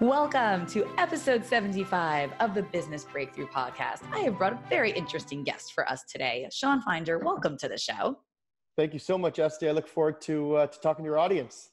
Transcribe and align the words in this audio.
Welcome 0.00 0.64
to 0.68 0.88
episode 0.96 1.44
75 1.44 2.32
of 2.40 2.54
the 2.54 2.62
Business 2.62 3.04
Breakthrough 3.04 3.48
Podcast. 3.48 4.00
I 4.10 4.20
have 4.20 4.38
brought 4.38 4.54
a 4.54 4.60
very 4.70 4.92
interesting 4.92 5.44
guest 5.44 5.74
for 5.74 5.86
us 5.90 6.04
today. 6.04 6.48
Shawn 6.50 6.80
Finder, 6.80 7.18
welcome 7.18 7.58
to 7.58 7.68
the 7.68 7.76
show. 7.76 8.18
Thank 8.78 8.94
you 8.94 8.98
so 8.98 9.18
much, 9.18 9.38
Esty. 9.38 9.68
I 9.68 9.72
look 9.72 9.86
forward 9.86 10.22
to, 10.22 10.56
uh, 10.56 10.66
to 10.68 10.80
talking 10.80 11.04
to 11.04 11.06
your 11.06 11.18
audience. 11.18 11.69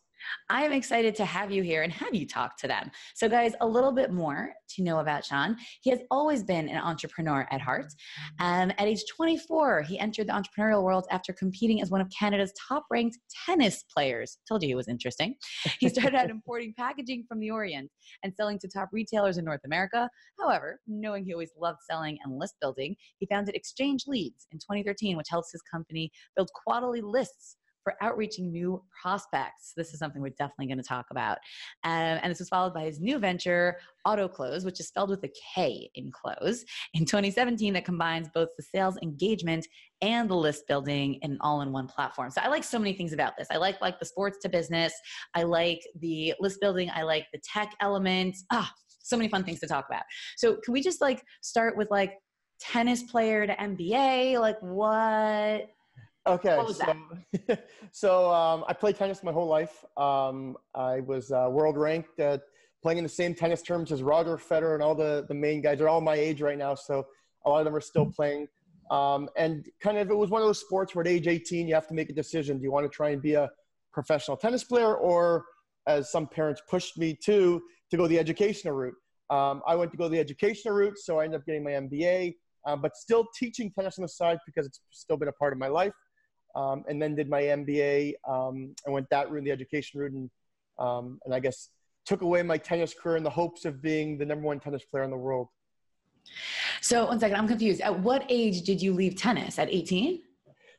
I 0.49 0.63
am 0.63 0.71
excited 0.71 1.15
to 1.15 1.25
have 1.25 1.51
you 1.51 1.63
here 1.63 1.83
and 1.83 1.91
have 1.93 2.13
you 2.13 2.25
talk 2.25 2.57
to 2.57 2.67
them. 2.67 2.91
So, 3.15 3.29
guys, 3.29 3.53
a 3.61 3.67
little 3.67 3.91
bit 3.91 4.11
more 4.11 4.53
to 4.75 4.83
know 4.83 4.99
about 4.99 5.25
Shawn. 5.25 5.57
He 5.81 5.89
has 5.89 5.99
always 6.11 6.43
been 6.43 6.69
an 6.69 6.77
entrepreneur 6.77 7.47
at 7.51 7.61
heart. 7.61 7.93
Um, 8.39 8.71
at 8.77 8.87
age 8.87 9.03
24, 9.15 9.83
he 9.83 9.99
entered 9.99 10.27
the 10.27 10.33
entrepreneurial 10.33 10.83
world 10.83 11.05
after 11.11 11.33
competing 11.33 11.81
as 11.81 11.89
one 11.89 12.01
of 12.01 12.09
Canada's 12.17 12.53
top 12.67 12.85
ranked 12.91 13.17
tennis 13.45 13.83
players. 13.93 14.37
Told 14.47 14.63
you 14.63 14.69
he 14.69 14.75
was 14.75 14.87
interesting. 14.87 15.35
He 15.79 15.89
started 15.89 16.15
out 16.15 16.29
importing 16.29 16.73
packaging 16.77 17.25
from 17.27 17.39
the 17.39 17.51
Orient 17.51 17.89
and 18.23 18.33
selling 18.35 18.59
to 18.59 18.67
top 18.67 18.89
retailers 18.91 19.37
in 19.37 19.45
North 19.45 19.61
America. 19.65 20.09
However, 20.39 20.79
knowing 20.87 21.25
he 21.25 21.33
always 21.33 21.51
loved 21.57 21.79
selling 21.89 22.17
and 22.23 22.37
list 22.37 22.55
building, 22.61 22.95
he 23.19 23.27
founded 23.27 23.55
ExchangeLeads 23.55 24.45
in 24.51 24.59
2013, 24.59 25.17
which 25.17 25.29
helps 25.29 25.51
his 25.51 25.61
company 25.71 26.11
build 26.35 26.49
quarterly 26.65 27.01
lists 27.01 27.57
for 27.87 27.95
outreaching 28.01 28.51
new 28.51 28.83
prospects. 29.01 29.71
This 29.77 29.93
is 29.93 29.99
something 29.99 30.21
we're 30.21 30.31
definitely 30.31 30.67
going 30.67 30.77
to 30.79 30.83
talk 30.83 31.05
about. 31.09 31.37
Um, 31.85 32.19
and 32.21 32.29
this 32.29 32.39
was 32.39 32.49
followed 32.49 32.73
by 32.73 32.83
his 32.83 32.99
new 32.99 33.17
venture, 33.17 33.77
AutoKlose, 34.05 34.65
which 34.65 34.81
is 34.81 34.89
spelled 34.89 35.09
with 35.09 35.23
a 35.23 35.31
K 35.55 35.89
in 35.95 36.11
close, 36.11 36.65
in 36.95 37.05
2017 37.05 37.73
that 37.75 37.85
combines 37.85 38.27
both 38.33 38.49
the 38.57 38.63
sales 38.63 38.97
engagement 39.01 39.65
and 40.01 40.29
the 40.29 40.35
list 40.35 40.67
building 40.67 41.13
in 41.21 41.37
all-in-one 41.39 41.87
platform. 41.87 42.29
So 42.29 42.41
I 42.43 42.49
like 42.49 42.65
so 42.65 42.77
many 42.77 42.91
things 42.91 43.13
about 43.13 43.37
this. 43.37 43.47
I 43.51 43.55
like 43.55 43.79
like 43.79 43.99
the 43.99 44.05
sports 44.05 44.39
to 44.41 44.49
business. 44.49 44.91
I 45.33 45.43
like 45.43 45.79
the 46.01 46.33
list 46.41 46.59
building. 46.59 46.91
I 46.93 47.03
like 47.03 47.27
the 47.31 47.39
tech 47.39 47.73
element. 47.79 48.35
Ah, 48.51 48.69
so 49.01 49.15
many 49.15 49.29
fun 49.29 49.45
things 49.45 49.61
to 49.61 49.67
talk 49.67 49.85
about. 49.87 50.03
So 50.35 50.57
can 50.57 50.73
we 50.73 50.81
just 50.81 50.99
like 50.99 51.23
start 51.41 51.77
with 51.77 51.89
like 51.89 52.15
tennis 52.59 53.03
player 53.03 53.47
to 53.47 53.55
MBA? 53.55 54.41
Like 54.41 54.57
what 54.59 55.69
Okay, 56.27 56.61
so, 56.73 57.57
so 57.91 58.31
um, 58.31 58.65
I 58.67 58.73
played 58.73 58.97
tennis 58.97 59.23
my 59.23 59.31
whole 59.31 59.47
life. 59.47 59.85
Um, 59.95 60.57
I 60.75 60.99
was 60.99 61.31
uh, 61.31 61.47
world 61.49 61.77
ranked, 61.77 62.19
uh, 62.19 62.39
playing 62.81 62.97
in 62.97 63.03
the 63.03 63.09
same 63.09 63.33
tennis 63.33 63.61
terms 63.61 63.91
as 63.91 64.03
Roger 64.03 64.37
Federer 64.37 64.73
and 64.73 64.83
all 64.83 64.93
the, 64.93 65.25
the 65.29 65.33
main 65.33 65.61
guys. 65.61 65.77
They're 65.77 65.89
all 65.89 66.01
my 66.01 66.15
age 66.15 66.41
right 66.41 66.57
now, 66.57 66.75
so 66.75 67.07
a 67.45 67.49
lot 67.49 67.59
of 67.59 67.65
them 67.65 67.75
are 67.75 67.81
still 67.81 68.05
playing. 68.05 68.47
Um, 68.91 69.29
and 69.37 69.67
kind 69.81 69.97
of, 69.97 70.09
it 70.09 70.17
was 70.17 70.29
one 70.29 70.41
of 70.41 70.47
those 70.47 70.59
sports 70.59 70.93
where 70.93 71.03
at 71.03 71.07
age 71.07 71.27
18, 71.27 71.67
you 71.67 71.73
have 71.73 71.87
to 71.87 71.93
make 71.93 72.09
a 72.09 72.13
decision. 72.13 72.57
Do 72.57 72.63
you 72.63 72.71
want 72.71 72.85
to 72.85 72.89
try 72.89 73.09
and 73.09 73.21
be 73.21 73.35
a 73.35 73.49
professional 73.93 74.35
tennis 74.35 74.65
player, 74.65 74.95
or 74.95 75.45
as 75.87 76.11
some 76.11 76.27
parents 76.27 76.61
pushed 76.69 76.97
me 76.97 77.17
to, 77.23 77.61
to 77.89 77.97
go 77.97 78.05
the 78.05 78.19
educational 78.19 78.73
route? 78.73 78.95
Um, 79.29 79.61
I 79.65 79.75
went 79.75 79.91
to 79.91 79.97
go 79.97 80.09
the 80.09 80.19
educational 80.19 80.73
route, 80.73 80.97
so 80.97 81.19
I 81.19 81.25
ended 81.25 81.39
up 81.39 81.45
getting 81.45 81.63
my 81.63 81.71
MBA, 81.71 82.35
uh, 82.65 82.75
but 82.75 82.97
still 82.97 83.25
teaching 83.37 83.71
tennis 83.71 83.97
on 83.97 84.03
the 84.03 84.09
side 84.09 84.39
because 84.45 84.65
it's 84.65 84.79
still 84.91 85.17
been 85.17 85.29
a 85.29 85.33
part 85.33 85.53
of 85.53 85.59
my 85.59 85.67
life 85.67 85.93
um, 86.57 86.83
and 86.89 86.99
then 86.99 87.15
did 87.15 87.29
my 87.29 87.43
MBA. 87.43 88.13
Um, 88.27 88.75
I 88.85 88.89
went 88.89 89.07
that 89.11 89.29
route, 89.31 89.43
the 89.43 89.51
education 89.51 89.99
route, 89.99 90.11
and 90.11 90.29
um, 90.79 91.19
and 91.25 91.33
I 91.33 91.39
guess 91.39 91.69
took 92.05 92.21
away 92.21 92.41
my 92.41 92.57
tennis 92.57 92.93
career 92.93 93.17
in 93.17 93.23
the 93.23 93.29
hopes 93.29 93.65
of 93.65 93.81
being 93.81 94.17
the 94.17 94.25
number 94.25 94.45
one 94.45 94.59
tennis 94.59 94.83
player 94.83 95.03
in 95.03 95.11
the 95.11 95.17
world. 95.17 95.49
So 96.81 97.05
one 97.05 97.19
second, 97.19 97.37
I'm 97.37 97.47
confused. 97.47 97.81
At 97.81 97.99
what 97.99 98.25
age 98.29 98.61
did 98.63 98.81
you 98.81 98.93
leave 98.93 99.15
tennis? 99.15 99.59
At 99.59 99.69
18? 99.69 100.21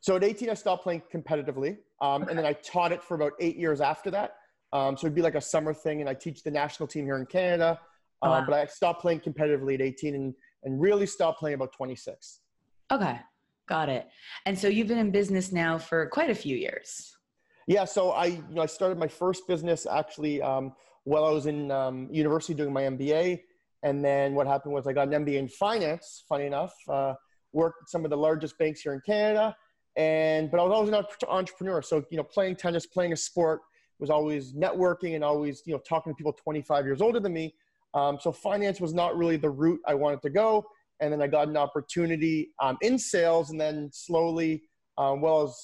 So 0.01 0.15
at 0.15 0.23
18, 0.23 0.49
I 0.49 0.53
stopped 0.53 0.83
playing 0.83 1.03
competitively, 1.13 1.77
um, 2.01 2.23
okay. 2.23 2.29
and 2.29 2.39
then 2.39 2.45
I 2.45 2.53
taught 2.53 2.91
it 2.91 3.03
for 3.03 3.15
about 3.15 3.33
eight 3.39 3.57
years 3.57 3.79
after 3.81 4.09
that. 4.11 4.35
Um, 4.73 4.97
so 4.97 5.07
it'd 5.07 5.15
be 5.15 5.21
like 5.21 5.35
a 5.35 5.41
summer 5.41 5.73
thing, 5.73 6.01
and 6.01 6.09
I 6.09 6.13
teach 6.13 6.43
the 6.43 6.51
national 6.51 6.87
team 6.87 7.05
here 7.05 7.17
in 7.17 7.25
Canada. 7.25 7.79
Oh, 8.21 8.31
um, 8.31 8.41
wow. 8.41 8.45
But 8.49 8.53
I 8.55 8.65
stopped 8.65 9.01
playing 9.01 9.21
competitively 9.21 9.75
at 9.75 9.81
18, 9.81 10.15
and 10.15 10.33
and 10.63 10.81
really 10.81 11.05
stopped 11.05 11.39
playing 11.39 11.55
about 11.55 11.71
26. 11.73 12.41
Okay. 12.91 13.19
Got 13.69 13.87
it. 13.89 14.09
And 14.47 14.57
so 14.57 14.67
you've 14.67 14.87
been 14.87 14.97
in 14.97 15.11
business 15.11 15.51
now 15.51 15.77
for 15.77 16.07
quite 16.07 16.31
a 16.31 16.35
few 16.35 16.57
years. 16.57 17.15
Yeah. 17.67 17.85
So 17.85 18.09
I, 18.09 18.25
you 18.25 18.43
know, 18.49 18.63
I 18.63 18.65
started 18.65 18.97
my 18.97 19.07
first 19.07 19.47
business 19.47 19.85
actually 19.85 20.41
um, 20.41 20.73
while 21.03 21.23
I 21.23 21.29
was 21.29 21.45
in 21.45 21.69
um, 21.69 22.09
university 22.11 22.55
doing 22.55 22.73
my 22.73 22.81
MBA. 22.81 23.41
And 23.83 24.03
then 24.03 24.33
what 24.33 24.47
happened 24.47 24.73
was 24.73 24.87
I 24.87 24.93
got 24.93 25.13
an 25.13 25.23
MBA 25.23 25.35
in 25.35 25.47
finance, 25.47 26.23
funny 26.27 26.47
enough, 26.47 26.73
uh, 26.89 27.13
worked 27.53 27.83
at 27.83 27.89
some 27.89 28.03
of 28.03 28.09
the 28.09 28.17
largest 28.17 28.57
banks 28.57 28.81
here 28.81 28.93
in 28.93 29.01
Canada. 29.05 29.55
And, 29.95 30.49
but 30.49 30.59
I 30.59 30.63
was 30.63 30.73
always 30.73 30.89
an 30.89 31.29
entrepreneur. 31.29 31.83
So, 31.83 32.03
you 32.09 32.17
know, 32.17 32.23
playing 32.23 32.55
tennis, 32.55 32.87
playing 32.87 33.13
a 33.13 33.17
sport 33.17 33.61
was 33.99 34.09
always 34.09 34.53
networking 34.53 35.13
and 35.13 35.23
always, 35.23 35.61
you 35.67 35.73
know, 35.73 35.79
talking 35.87 36.11
to 36.11 36.15
people 36.17 36.33
25 36.33 36.85
years 36.85 37.01
older 37.01 37.19
than 37.19 37.33
me. 37.33 37.53
Um, 37.93 38.17
so 38.19 38.31
finance 38.31 38.81
was 38.81 38.95
not 38.95 39.15
really 39.15 39.37
the 39.37 39.49
route 39.49 39.79
I 39.85 39.93
wanted 39.93 40.23
to 40.23 40.31
go 40.31 40.65
and 40.99 41.11
then 41.11 41.21
I 41.21 41.27
got 41.27 41.47
an 41.47 41.57
opportunity 41.57 42.51
um, 42.61 42.77
in 42.81 42.97
sales, 42.99 43.49
and 43.51 43.59
then 43.59 43.89
slowly, 43.93 44.63
um, 44.97 45.21
well 45.21 45.43
as 45.43 45.55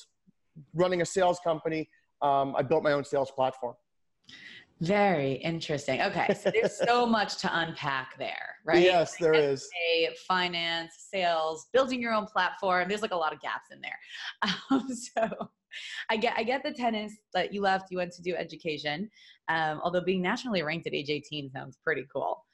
running 0.73 1.01
a 1.01 1.05
sales 1.05 1.39
company, 1.43 1.89
um, 2.21 2.55
I 2.57 2.61
built 2.61 2.83
my 2.83 2.93
own 2.93 3.03
sales 3.03 3.31
platform. 3.31 3.75
Very 4.81 5.33
interesting. 5.33 6.01
Okay, 6.01 6.33
so 6.33 6.51
there's 6.51 6.77
so 6.77 7.05
much 7.17 7.37
to 7.37 7.59
unpack 7.59 8.17
there, 8.17 8.55
right? 8.65 8.81
Yes, 8.81 9.13
like 9.13 9.19
there 9.21 9.33
is. 9.33 9.69
Finance, 10.27 11.07
sales, 11.13 11.67
building 11.71 12.01
your 12.01 12.13
own 12.13 12.25
platform. 12.25 12.89
There's 12.89 13.01
like 13.01 13.13
a 13.13 13.17
lot 13.17 13.31
of 13.31 13.39
gaps 13.41 13.67
in 13.71 13.79
there. 13.81 13.99
Um, 14.71 14.87
so 14.89 15.29
I 16.09 16.15
get 16.17 16.33
I 16.37 16.43
get 16.43 16.63
the 16.63 16.71
tennis 16.71 17.13
that 17.33 17.53
you 17.53 17.61
left. 17.61 17.91
You 17.91 17.97
went 17.97 18.13
to 18.13 18.21
do 18.21 18.35
education, 18.35 19.09
um, 19.49 19.81
although 19.83 20.01
being 20.01 20.21
nationally 20.21 20.61
ranked 20.63 20.87
at 20.87 20.93
age 20.93 21.09
18 21.09 21.49
sounds 21.49 21.77
pretty 21.83 22.05
cool. 22.11 22.44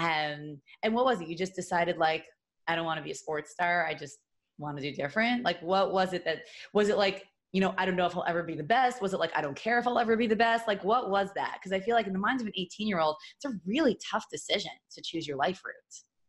Um, 0.00 0.60
and 0.82 0.94
what 0.94 1.04
was 1.04 1.20
it? 1.20 1.28
You 1.28 1.36
just 1.36 1.54
decided 1.54 1.98
like, 1.98 2.24
I 2.66 2.74
don't 2.74 2.86
want 2.86 2.98
to 2.98 3.04
be 3.04 3.10
a 3.10 3.14
sports 3.14 3.50
star. 3.50 3.86
I 3.86 3.94
just 3.94 4.18
want 4.58 4.76
to 4.78 4.82
do 4.82 4.92
different. 4.94 5.44
Like, 5.44 5.60
what 5.60 5.92
was 5.92 6.12
it 6.12 6.24
that 6.24 6.42
was 6.72 6.88
it 6.88 6.96
like? 6.96 7.24
You 7.52 7.60
know, 7.60 7.74
I 7.76 7.84
don't 7.84 7.96
know 7.96 8.06
if 8.06 8.16
I'll 8.16 8.24
ever 8.28 8.44
be 8.44 8.54
the 8.54 8.62
best. 8.62 9.02
Was 9.02 9.12
it 9.12 9.18
like 9.18 9.32
I 9.36 9.40
don't 9.40 9.56
care 9.56 9.78
if 9.80 9.86
I'll 9.86 9.98
ever 9.98 10.16
be 10.16 10.28
the 10.28 10.36
best? 10.36 10.68
Like, 10.68 10.84
what 10.84 11.10
was 11.10 11.30
that? 11.34 11.58
Because 11.58 11.72
I 11.72 11.80
feel 11.80 11.96
like 11.96 12.06
in 12.06 12.12
the 12.12 12.18
minds 12.18 12.40
of 12.42 12.46
an 12.46 12.52
18 12.56 12.86
year 12.86 13.00
old, 13.00 13.16
it's 13.36 13.52
a 13.52 13.58
really 13.66 13.98
tough 14.10 14.24
decision 14.30 14.70
to 14.92 15.02
choose 15.02 15.26
your 15.26 15.36
life 15.36 15.60
route. 15.64 15.74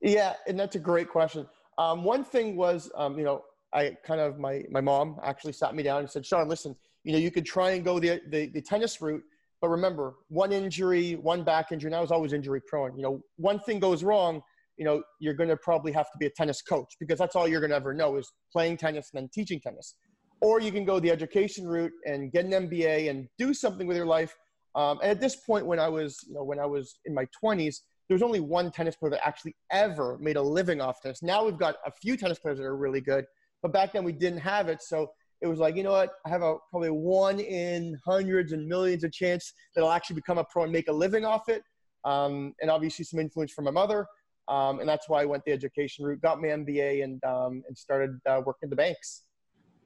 Yeah, 0.01 0.33
and 0.47 0.59
that's 0.59 0.75
a 0.75 0.79
great 0.79 1.09
question. 1.09 1.47
Um, 1.77 2.03
one 2.03 2.23
thing 2.23 2.55
was, 2.55 2.91
um, 2.95 3.19
you 3.19 3.23
know, 3.23 3.43
I 3.71 3.95
kind 4.03 4.19
of 4.19 4.39
my 4.39 4.63
my 4.71 4.81
mom 4.81 5.19
actually 5.23 5.53
sat 5.53 5.75
me 5.75 5.83
down 5.83 5.99
and 5.99 6.09
said, 6.09 6.25
Shawn, 6.25 6.49
listen, 6.49 6.75
you 7.03 7.13
know, 7.13 7.19
you 7.19 7.31
could 7.31 7.45
try 7.45 7.71
and 7.71 7.85
go 7.85 7.99
the 7.99 8.19
the, 8.29 8.47
the 8.47 8.61
tennis 8.61 8.99
route, 8.99 9.23
but 9.61 9.69
remember, 9.69 10.15
one 10.29 10.51
injury, 10.51 11.13
one 11.13 11.43
back 11.43 11.71
injury, 11.71 11.89
and 11.89 11.95
I 11.95 12.01
was 12.01 12.11
always 12.11 12.33
injury 12.33 12.61
prone. 12.67 12.95
You 12.97 13.03
know, 13.03 13.21
one 13.37 13.59
thing 13.59 13.79
goes 13.79 14.03
wrong, 14.03 14.41
you 14.77 14.85
know, 14.85 15.03
you're 15.19 15.35
going 15.35 15.49
to 15.49 15.57
probably 15.57 15.91
have 15.91 16.11
to 16.11 16.17
be 16.17 16.25
a 16.25 16.29
tennis 16.31 16.63
coach 16.63 16.95
because 16.99 17.19
that's 17.19 17.35
all 17.35 17.47
you're 17.47 17.59
going 17.59 17.69
to 17.69 17.75
ever 17.75 17.93
know 17.93 18.17
is 18.17 18.31
playing 18.51 18.77
tennis 18.77 19.11
and 19.13 19.21
then 19.21 19.29
teaching 19.31 19.59
tennis. 19.59 19.95
Or 20.41 20.59
you 20.59 20.71
can 20.71 20.83
go 20.83 20.99
the 20.99 21.11
education 21.11 21.67
route 21.67 21.91
and 22.07 22.31
get 22.31 22.45
an 22.45 22.51
MBA 22.51 23.11
and 23.11 23.27
do 23.37 23.53
something 23.53 23.85
with 23.85 23.95
your 23.95 24.07
life. 24.07 24.35
Um, 24.73 24.99
and 25.03 25.11
at 25.11 25.21
this 25.21 25.35
point, 25.35 25.67
when 25.67 25.79
I 25.79 25.87
was, 25.87 26.17
you 26.27 26.33
know, 26.33 26.43
when 26.43 26.59
I 26.59 26.65
was 26.65 26.99
in 27.05 27.13
my 27.13 27.27
20s, 27.43 27.75
there 28.07 28.15
was 28.15 28.23
only 28.23 28.39
one 28.39 28.71
tennis 28.71 28.95
player 28.95 29.11
that 29.11 29.25
actually 29.25 29.55
ever 29.71 30.17
made 30.19 30.37
a 30.37 30.41
living 30.41 30.81
off 30.81 30.99
tennis. 31.01 31.21
Now 31.21 31.45
we've 31.45 31.59
got 31.59 31.75
a 31.85 31.91
few 31.91 32.17
tennis 32.17 32.39
players 32.39 32.57
that 32.57 32.65
are 32.65 32.75
really 32.75 33.01
good, 33.01 33.25
but 33.61 33.71
back 33.71 33.93
then 33.93 34.03
we 34.03 34.11
didn't 34.11 34.39
have 34.39 34.67
it. 34.67 34.81
So 34.81 35.11
it 35.41 35.47
was 35.47 35.59
like, 35.59 35.75
you 35.75 35.83
know 35.83 35.91
what? 35.91 36.11
I 36.25 36.29
have 36.29 36.43
a 36.43 36.55
probably 36.69 36.91
one 36.91 37.39
in 37.39 37.97
hundreds 38.05 38.51
and 38.51 38.67
millions 38.67 39.03
of 39.03 39.11
chance 39.11 39.53
that 39.75 39.83
I'll 39.83 39.91
actually 39.91 40.15
become 40.15 40.37
a 40.37 40.43
pro 40.43 40.63
and 40.63 40.71
make 40.71 40.87
a 40.87 40.93
living 40.93 41.25
off 41.25 41.49
it. 41.49 41.63
Um, 42.05 42.53
and 42.61 42.69
obviously 42.69 43.05
some 43.05 43.19
influence 43.19 43.51
from 43.51 43.65
my 43.65 43.71
mother. 43.71 44.05
Um, 44.47 44.79
and 44.79 44.87
that's 44.89 45.07
why 45.09 45.21
I 45.21 45.25
went 45.25 45.43
the 45.45 45.51
education 45.51 46.05
route, 46.05 46.21
got 46.21 46.41
my 46.41 46.49
MBA, 46.49 47.03
and 47.03 47.23
um, 47.23 47.63
and 47.67 47.77
started 47.77 48.19
uh, 48.27 48.41
working 48.45 48.69
the 48.69 48.75
banks. 48.75 49.23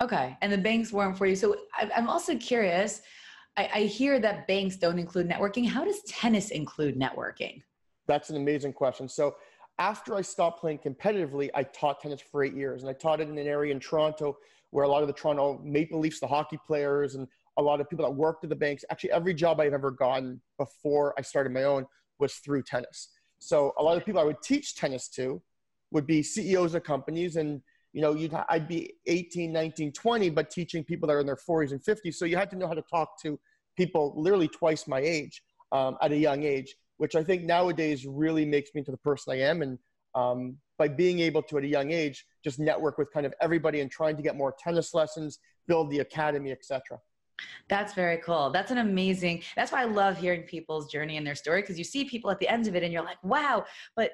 Okay, 0.02 0.38
and 0.42 0.52
the 0.52 0.58
banks 0.58 0.92
weren't 0.92 1.18
for 1.18 1.26
you. 1.26 1.36
So 1.36 1.56
I'm 1.96 2.10
also 2.10 2.36
curious. 2.38 3.02
I, 3.58 3.70
I 3.74 3.80
hear 3.82 4.20
that 4.20 4.48
banks 4.48 4.76
don't 4.78 4.98
include 4.98 5.30
networking. 5.30 5.68
How 5.68 5.86
does 5.86 6.02
tennis 6.04 6.52
include 6.52 6.98
networking? 7.00 7.62
That's 8.08 8.30
an 8.30 8.38
amazing 8.38 8.74
question. 8.74 9.08
So 9.08 9.36
after 9.78 10.16
I 10.16 10.22
stopped 10.22 10.62
playing 10.62 10.80
competitively, 10.80 11.50
I 11.54 11.64
taught 11.64 12.00
tennis 12.00 12.22
for 12.22 12.44
eight 12.44 12.56
years, 12.56 12.82
and 12.82 12.90
I 12.90 12.94
taught 12.94 13.20
it 13.22 13.30
in 13.30 13.38
an 13.38 13.48
area 13.48 13.74
in 13.74 13.80
Toronto 13.80 14.38
where 14.72 14.86
a 14.86 14.88
lot 14.88 15.02
of 15.02 15.08
the 15.08 15.14
Toronto 15.14 15.62
Maple 15.64 16.00
Leafs, 16.00 16.20
the 16.20 16.28
hockey 16.28 16.60
players, 16.66 17.16
and 17.16 17.28
a 17.58 17.62
lot 17.62 17.80
of 17.80 17.90
people 17.90 18.06
that 18.06 18.12
worked 18.12 18.44
at 18.44 18.50
the 18.50 18.56
banks, 18.56 18.84
actually 18.92 19.12
every 19.12 19.34
job 19.34 19.60
I've 19.60 19.74
ever 19.74 19.92
gotten 19.92 20.42
before 20.58 21.14
I 21.18 21.22
started 21.22 21.54
my 21.54 21.64
own 21.64 21.86
was 22.20 22.36
through 22.36 22.64
tennis. 22.64 23.10
So 23.40 23.74
a 23.78 23.84
lot 23.84 23.98
of 23.98 24.06
people 24.06 24.20
I 24.20 24.24
would 24.24 24.42
teach 24.42 24.76
tennis 24.76 25.08
to 25.10 25.42
would 25.92 26.08
be 26.08 26.24
CEOs 26.24 26.76
of 26.76 26.84
companies 26.84 27.36
and 27.36 27.62
you 27.96 28.02
know, 28.02 28.14
you'd, 28.14 28.34
I'd 28.50 28.68
be 28.68 28.96
18, 29.06 29.54
19, 29.54 29.94
20, 29.94 30.30
but 30.30 30.50
teaching 30.50 30.84
people 30.84 31.08
that 31.08 31.14
are 31.14 31.22
in 31.22 31.26
their 31.26 31.38
40s 31.38 31.72
and 31.72 31.82
50s. 31.82 32.16
So 32.16 32.26
you 32.26 32.36
had 32.36 32.50
to 32.50 32.58
know 32.58 32.68
how 32.68 32.74
to 32.74 32.82
talk 32.82 33.22
to 33.22 33.40
people 33.78 34.14
literally 34.18 34.50
twice 34.50 34.86
my 34.86 35.00
age 35.00 35.42
um, 35.72 35.96
at 36.02 36.12
a 36.12 36.18
young 36.18 36.44
age, 36.44 36.76
which 36.98 37.16
I 37.16 37.24
think 37.24 37.44
nowadays 37.44 38.06
really 38.06 38.46
makes 38.46 38.72
me 38.74 38.80
into 38.80 38.92
the 38.92 38.98
person 38.98 39.32
I 39.32 39.40
am. 39.44 39.62
And 39.62 39.80
um, 40.14 40.58
by 40.78 40.88
being 40.88 41.20
able 41.20 41.42
to, 41.44 41.58
at 41.58 41.64
a 41.64 41.68
young 41.68 41.92
age, 41.92 42.26
just 42.44 42.60
network 42.60 42.98
with 42.98 43.12
kind 43.12 43.26
of 43.26 43.34
everybody 43.42 43.82
and 43.82 43.90
trying 43.90 44.16
to 44.18 44.24
get 44.24 44.36
more 44.36 44.56
tennis 44.60 44.94
lessons, 44.94 45.40
build 45.68 45.90
the 45.90 46.00
academy, 46.00 46.52
etc. 46.52 47.00
That's 47.70 47.94
very 47.94 48.18
cool. 48.18 48.50
That's 48.52 48.72
an 48.72 48.78
amazing. 48.78 49.44
That's 49.56 49.72
why 49.72 49.82
I 49.82 49.86
love 49.86 50.18
hearing 50.18 50.44
people's 50.44 50.92
journey 50.92 51.18
and 51.18 51.28
their 51.28 51.36
story 51.36 51.62
because 51.62 51.78
you 51.78 51.84
see 51.84 52.06
people 52.06 52.32
at 52.32 52.40
the 52.40 52.48
end 52.48 52.68
of 52.68 52.76
it 52.76 52.84
and 52.84 52.94
you're 52.94 53.04
like, 53.04 53.22
wow. 53.24 53.66
But 53.96 54.12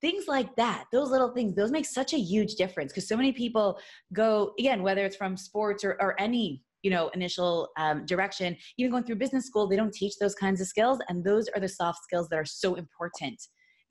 things 0.00 0.26
like 0.28 0.54
that 0.56 0.84
those 0.92 1.10
little 1.10 1.32
things 1.32 1.54
those 1.54 1.70
make 1.70 1.86
such 1.86 2.12
a 2.12 2.18
huge 2.18 2.56
difference 2.56 2.92
because 2.92 3.08
so 3.08 3.16
many 3.16 3.32
people 3.32 3.78
go 4.12 4.52
again 4.58 4.82
whether 4.82 5.04
it's 5.04 5.16
from 5.16 5.36
sports 5.36 5.82
or, 5.82 5.92
or 6.00 6.18
any 6.20 6.62
you 6.82 6.90
know 6.90 7.08
initial 7.14 7.70
um, 7.78 8.04
direction 8.04 8.56
even 8.76 8.90
going 8.90 9.04
through 9.04 9.16
business 9.16 9.46
school 9.46 9.66
they 9.66 9.76
don't 9.76 9.94
teach 9.94 10.14
those 10.20 10.34
kinds 10.34 10.60
of 10.60 10.66
skills 10.66 10.98
and 11.08 11.24
those 11.24 11.48
are 11.54 11.60
the 11.60 11.68
soft 11.68 12.02
skills 12.02 12.28
that 12.28 12.38
are 12.38 12.44
so 12.44 12.74
important 12.74 13.40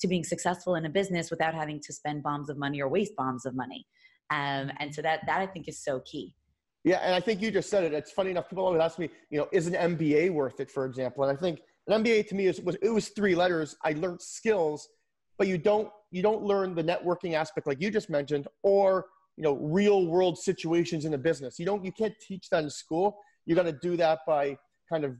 to 0.04 0.08
being 0.08 0.24
successful 0.24 0.76
in 0.76 0.86
a 0.86 0.90
business 0.90 1.32
without 1.32 1.56
having 1.56 1.80
to 1.80 1.94
spend 1.94 2.22
bombs 2.22 2.50
of 2.50 2.58
money 2.58 2.82
or 2.82 2.90
waste 2.90 3.16
bombs 3.16 3.46
of 3.46 3.56
money. 3.56 3.88
Um, 4.30 4.72
and 4.80 4.94
so 4.94 5.02
that 5.02 5.22
that 5.28 5.40
i 5.42 5.48
think 5.48 5.68
is 5.68 5.84
so 5.84 6.02
key. 6.12 6.36
Yeah 6.84 6.98
and 6.98 7.16
i 7.16 7.20
think 7.20 7.42
you 7.42 7.50
just 7.50 7.70
said 7.70 7.84
it. 7.84 7.94
It's 7.94 8.12
funny 8.12 8.32
enough 8.32 8.50
people 8.50 8.66
always 8.66 8.82
ask 8.82 9.00
me 9.00 9.10
you 9.32 9.40
know 9.40 9.48
is 9.52 9.68
an 9.68 9.74
mba 9.98 10.32
worth 10.32 10.60
it 10.60 10.70
for 10.70 10.86
example? 10.86 11.24
And 11.24 11.36
i 11.36 11.40
think 11.40 11.62
an 11.88 12.04
mba 12.04 12.28
to 12.28 12.36
me 12.36 12.48
is, 12.48 12.62
was 12.62 12.76
it 12.82 12.90
was 12.90 13.10
three 13.10 13.36
letters. 13.36 13.76
I 13.84 13.94
learned 13.94 14.22
skills 14.22 14.90
but 15.38 15.48
you 15.48 15.58
don't 15.58 15.90
you 16.12 16.22
don't 16.22 16.44
learn 16.44 16.76
the 16.76 16.84
networking 16.84 17.34
aspect 17.34 17.66
like 17.66 17.82
you 17.82 17.90
just 17.90 18.10
mentioned 18.10 18.48
or 18.62 19.06
you 19.38 19.44
know 19.44 19.56
real 19.56 20.08
world 20.08 20.38
situations 20.38 21.06
in 21.06 21.14
a 21.14 21.18
business. 21.18 21.60
You 21.60 21.66
don't 21.66 21.84
you 21.84 21.92
can't 21.92 22.16
teach 22.20 22.50
that 22.50 22.64
in 22.64 22.70
school. 22.70 23.18
You 23.46 23.56
got 23.56 23.64
to 23.64 23.74
do 23.74 23.98
that 23.98 24.20
by 24.28 24.58
kind 24.90 25.04
of 25.04 25.16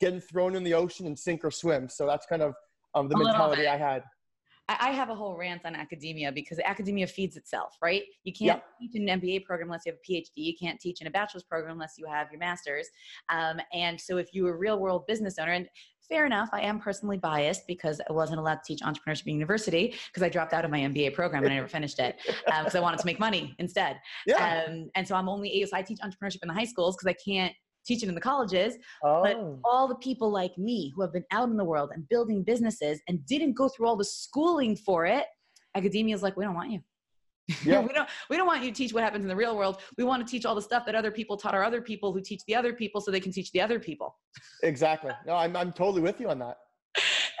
getting 0.00 0.20
thrown 0.20 0.56
in 0.56 0.64
the 0.64 0.74
ocean 0.74 1.06
and 1.06 1.18
sink 1.18 1.44
or 1.44 1.50
swim. 1.50 1.88
So 1.88 2.06
that's 2.06 2.26
kind 2.26 2.42
of 2.42 2.54
um, 2.94 3.08
the 3.08 3.16
mentality 3.16 3.66
i 3.66 3.76
had 3.76 4.02
I 4.68 4.92
have 4.92 5.10
a 5.10 5.14
whole 5.14 5.36
rant 5.36 5.62
on 5.66 5.74
academia 5.74 6.30
because 6.30 6.58
academia 6.64 7.06
feeds 7.06 7.36
itself, 7.36 7.76
right? 7.82 8.04
You 8.24 8.32
can't 8.32 8.62
teach 8.80 8.92
an 8.94 9.06
MBA 9.06 9.44
program 9.44 9.68
unless 9.68 9.82
you 9.84 9.92
have 9.92 9.98
a 9.98 10.12
PhD. 10.12 10.30
You 10.36 10.54
can't 10.56 10.80
teach 10.80 11.00
in 11.00 11.08
a 11.08 11.10
bachelor's 11.10 11.42
program 11.42 11.72
unless 11.72 11.94
you 11.98 12.06
have 12.06 12.28
your 12.30 12.38
master's. 12.38 12.88
Um, 13.28 13.60
and 13.72 14.00
so, 14.00 14.18
if 14.18 14.28
you're 14.32 14.54
a 14.54 14.56
real 14.56 14.78
world 14.78 15.06
business 15.06 15.38
owner, 15.38 15.52
and 15.52 15.68
fair 16.08 16.26
enough. 16.26 16.50
I 16.52 16.60
am 16.60 16.78
personally 16.78 17.16
biased 17.16 17.66
because 17.66 18.00
I 18.08 18.12
wasn't 18.12 18.38
allowed 18.38 18.56
to 18.56 18.62
teach 18.66 18.80
entrepreneurship 18.80 19.26
in 19.26 19.34
university 19.34 19.94
because 20.08 20.22
I 20.22 20.28
dropped 20.28 20.52
out 20.52 20.64
of 20.64 20.70
my 20.70 20.80
MBA 20.80 21.14
program 21.14 21.42
and 21.44 21.52
I 21.52 21.56
never 21.56 21.68
finished 21.68 21.98
it 21.98 22.16
because 22.26 22.74
um, 22.74 22.78
I 22.78 22.80
wanted 22.80 22.98
to 23.00 23.06
make 23.06 23.18
money 23.18 23.54
instead. 23.58 23.98
Yeah. 24.26 24.64
Um, 24.68 24.90
and 24.94 25.08
so 25.08 25.14
I'm 25.14 25.28
only, 25.28 25.64
so 25.64 25.76
I 25.76 25.80
teach 25.80 26.00
entrepreneurship 26.00 26.42
in 26.42 26.48
the 26.48 26.54
high 26.54 26.64
schools 26.64 26.96
because 26.96 27.08
I 27.08 27.16
can't 27.24 27.54
teach 27.86 28.02
it 28.02 28.08
in 28.08 28.14
the 28.14 28.20
colleges. 28.20 28.76
Oh. 29.02 29.22
But 29.22 29.36
all 29.64 29.88
the 29.88 29.96
people 29.96 30.30
like 30.30 30.56
me 30.58 30.92
who 30.94 31.02
have 31.02 31.12
been 31.12 31.24
out 31.30 31.48
in 31.48 31.56
the 31.56 31.64
world 31.64 31.90
and 31.94 32.08
building 32.08 32.42
businesses 32.42 33.00
and 33.08 33.24
didn't 33.26 33.54
go 33.54 33.68
through 33.68 33.86
all 33.86 33.96
the 33.96 34.04
schooling 34.04 34.76
for 34.76 35.06
it, 35.06 35.24
academia 35.74 36.14
is 36.14 36.22
like, 36.22 36.36
we 36.36 36.44
don't 36.44 36.54
want 36.54 36.70
you. 36.70 36.80
Yeah. 37.64 37.80
we 37.80 37.92
don't 37.92 38.08
we 38.30 38.36
don't 38.36 38.46
want 38.46 38.62
you 38.62 38.70
to 38.70 38.76
teach 38.76 38.92
what 38.92 39.02
happens 39.02 39.24
in 39.24 39.28
the 39.28 39.36
real 39.36 39.56
world. 39.56 39.78
We 39.98 40.04
want 40.04 40.24
to 40.26 40.30
teach 40.30 40.46
all 40.46 40.54
the 40.54 40.62
stuff 40.62 40.86
that 40.86 40.94
other 40.94 41.10
people 41.10 41.36
taught 41.36 41.54
our 41.54 41.64
other 41.64 41.82
people 41.82 42.12
who 42.12 42.20
teach 42.20 42.40
the 42.46 42.54
other 42.54 42.72
people 42.72 43.00
so 43.00 43.10
they 43.10 43.20
can 43.20 43.32
teach 43.32 43.50
the 43.52 43.60
other 43.60 43.78
people. 43.78 44.16
Exactly. 44.62 45.10
No, 45.26 45.34
I'm 45.34 45.56
I'm 45.56 45.72
totally 45.72 46.00
with 46.00 46.20
you 46.20 46.30
on 46.30 46.38
that. 46.38 46.56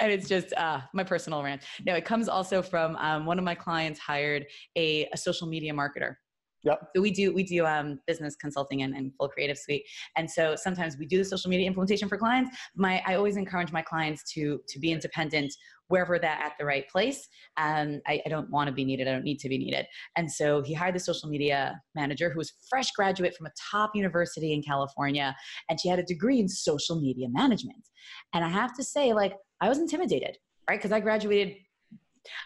and 0.00 0.10
it's 0.10 0.28
just 0.28 0.52
uh, 0.54 0.80
my 0.92 1.04
personal 1.04 1.42
rant. 1.42 1.62
No, 1.86 1.94
it 1.94 2.04
comes 2.04 2.28
also 2.28 2.62
from 2.62 2.96
um, 2.96 3.26
one 3.26 3.38
of 3.38 3.44
my 3.44 3.54
clients 3.54 4.00
hired 4.00 4.44
a, 4.76 5.08
a 5.12 5.16
social 5.16 5.46
media 5.46 5.72
marketer. 5.72 6.16
Yep. 6.64 6.80
So 6.94 7.02
we 7.02 7.10
do 7.10 7.34
we 7.34 7.42
do 7.42 7.66
um, 7.66 7.98
business 8.06 8.36
consulting 8.36 8.82
and, 8.82 8.94
and 8.94 9.12
full 9.16 9.28
creative 9.28 9.58
suite, 9.58 9.84
and 10.16 10.30
so 10.30 10.54
sometimes 10.56 10.96
we 10.96 11.06
do 11.06 11.18
the 11.18 11.24
social 11.24 11.50
media 11.50 11.66
implementation 11.66 12.08
for 12.08 12.16
clients. 12.16 12.56
My 12.76 13.02
I 13.06 13.16
always 13.16 13.36
encourage 13.36 13.72
my 13.72 13.82
clients 13.82 14.22
to 14.34 14.60
to 14.68 14.78
be 14.78 14.92
independent 14.92 15.52
wherever 15.88 16.18
they're 16.18 16.30
at 16.30 16.52
the 16.58 16.64
right 16.64 16.88
place. 16.88 17.28
Um, 17.58 18.00
I, 18.06 18.22
I 18.24 18.28
don't 18.30 18.48
want 18.50 18.68
to 18.68 18.72
be 18.72 18.84
needed. 18.84 19.08
I 19.08 19.12
don't 19.12 19.24
need 19.24 19.40
to 19.40 19.48
be 19.48 19.58
needed. 19.58 19.84
And 20.16 20.30
so 20.30 20.62
he 20.62 20.72
hired 20.72 20.94
the 20.94 21.00
social 21.00 21.28
media 21.28 21.78
manager 21.94 22.30
who 22.30 22.38
was 22.38 22.54
fresh 22.70 22.90
graduate 22.92 23.34
from 23.36 23.46
a 23.46 23.50
top 23.70 23.90
university 23.94 24.54
in 24.54 24.62
California, 24.62 25.36
and 25.68 25.78
she 25.80 25.88
had 25.88 25.98
a 25.98 26.04
degree 26.04 26.40
in 26.40 26.48
social 26.48 27.00
media 27.00 27.28
management. 27.30 27.88
And 28.32 28.44
I 28.44 28.48
have 28.48 28.74
to 28.76 28.84
say, 28.84 29.12
like, 29.12 29.34
I 29.60 29.68
was 29.68 29.78
intimidated, 29.78 30.38
right? 30.68 30.78
Because 30.78 30.92
I 30.92 31.00
graduated. 31.00 31.56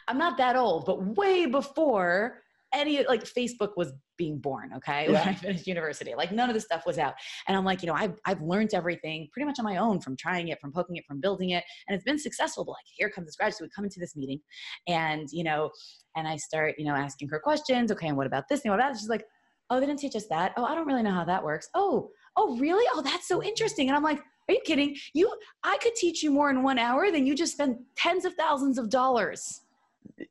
I'm 0.08 0.18
not 0.18 0.38
that 0.38 0.56
old, 0.56 0.86
but 0.86 1.16
way 1.16 1.46
before 1.46 2.42
any 2.76 3.04
like 3.06 3.24
Facebook 3.24 3.70
was 3.76 3.92
being 4.16 4.38
born, 4.38 4.72
okay, 4.76 5.04
yeah. 5.10 5.12
when 5.12 5.28
I 5.28 5.34
finished 5.34 5.66
university. 5.66 6.14
Like 6.14 6.32
none 6.32 6.48
of 6.48 6.54
this 6.54 6.64
stuff 6.64 6.84
was 6.86 6.98
out. 6.98 7.14
And 7.48 7.56
I'm 7.56 7.64
like, 7.64 7.82
you 7.82 7.88
know, 7.88 7.94
I've, 7.94 8.14
I've 8.24 8.40
learned 8.42 8.74
everything 8.74 9.28
pretty 9.32 9.46
much 9.46 9.58
on 9.58 9.64
my 9.64 9.78
own 9.78 10.00
from 10.00 10.16
trying 10.16 10.48
it, 10.48 10.60
from 10.60 10.72
poking 10.72 10.96
it, 10.96 11.04
from 11.06 11.20
building 11.20 11.50
it. 11.50 11.64
And 11.88 11.94
it's 11.94 12.04
been 12.04 12.18
successful. 12.18 12.64
But 12.64 12.72
like, 12.72 12.84
here 12.94 13.10
comes 13.10 13.26
this 13.26 13.36
graduate. 13.36 13.58
So 13.58 13.64
we 13.64 13.70
come 13.74 13.84
into 13.84 14.00
this 14.00 14.14
meeting 14.14 14.40
and, 14.86 15.28
you 15.32 15.44
know, 15.44 15.70
and 16.16 16.28
I 16.28 16.36
start, 16.36 16.74
you 16.78 16.84
know, 16.84 16.94
asking 16.94 17.28
her 17.28 17.40
questions. 17.40 17.90
Okay, 17.92 18.08
and 18.08 18.16
what 18.16 18.26
about 18.26 18.44
this? 18.48 18.62
And 18.64 18.70
what 18.70 18.80
about 18.80 18.92
that? 18.92 19.00
She's 19.00 19.08
like, 19.08 19.24
oh, 19.70 19.80
they 19.80 19.86
didn't 19.86 20.00
teach 20.00 20.16
us 20.16 20.26
that. 20.28 20.52
Oh, 20.56 20.64
I 20.64 20.74
don't 20.74 20.86
really 20.86 21.02
know 21.02 21.12
how 21.12 21.24
that 21.24 21.42
works. 21.42 21.68
Oh, 21.74 22.10
oh, 22.36 22.56
really? 22.58 22.84
Oh, 22.94 23.02
that's 23.02 23.28
so 23.28 23.42
interesting. 23.42 23.88
And 23.88 23.96
I'm 23.96 24.02
like, 24.02 24.20
are 24.48 24.54
you 24.54 24.60
kidding? 24.64 24.96
You, 25.12 25.32
I 25.64 25.76
could 25.78 25.94
teach 25.94 26.22
you 26.22 26.30
more 26.30 26.50
in 26.50 26.62
one 26.62 26.78
hour 26.78 27.10
than 27.10 27.26
you 27.26 27.34
just 27.34 27.52
spent 27.52 27.78
tens 27.96 28.24
of 28.24 28.34
thousands 28.34 28.78
of 28.78 28.90
dollars 28.90 29.62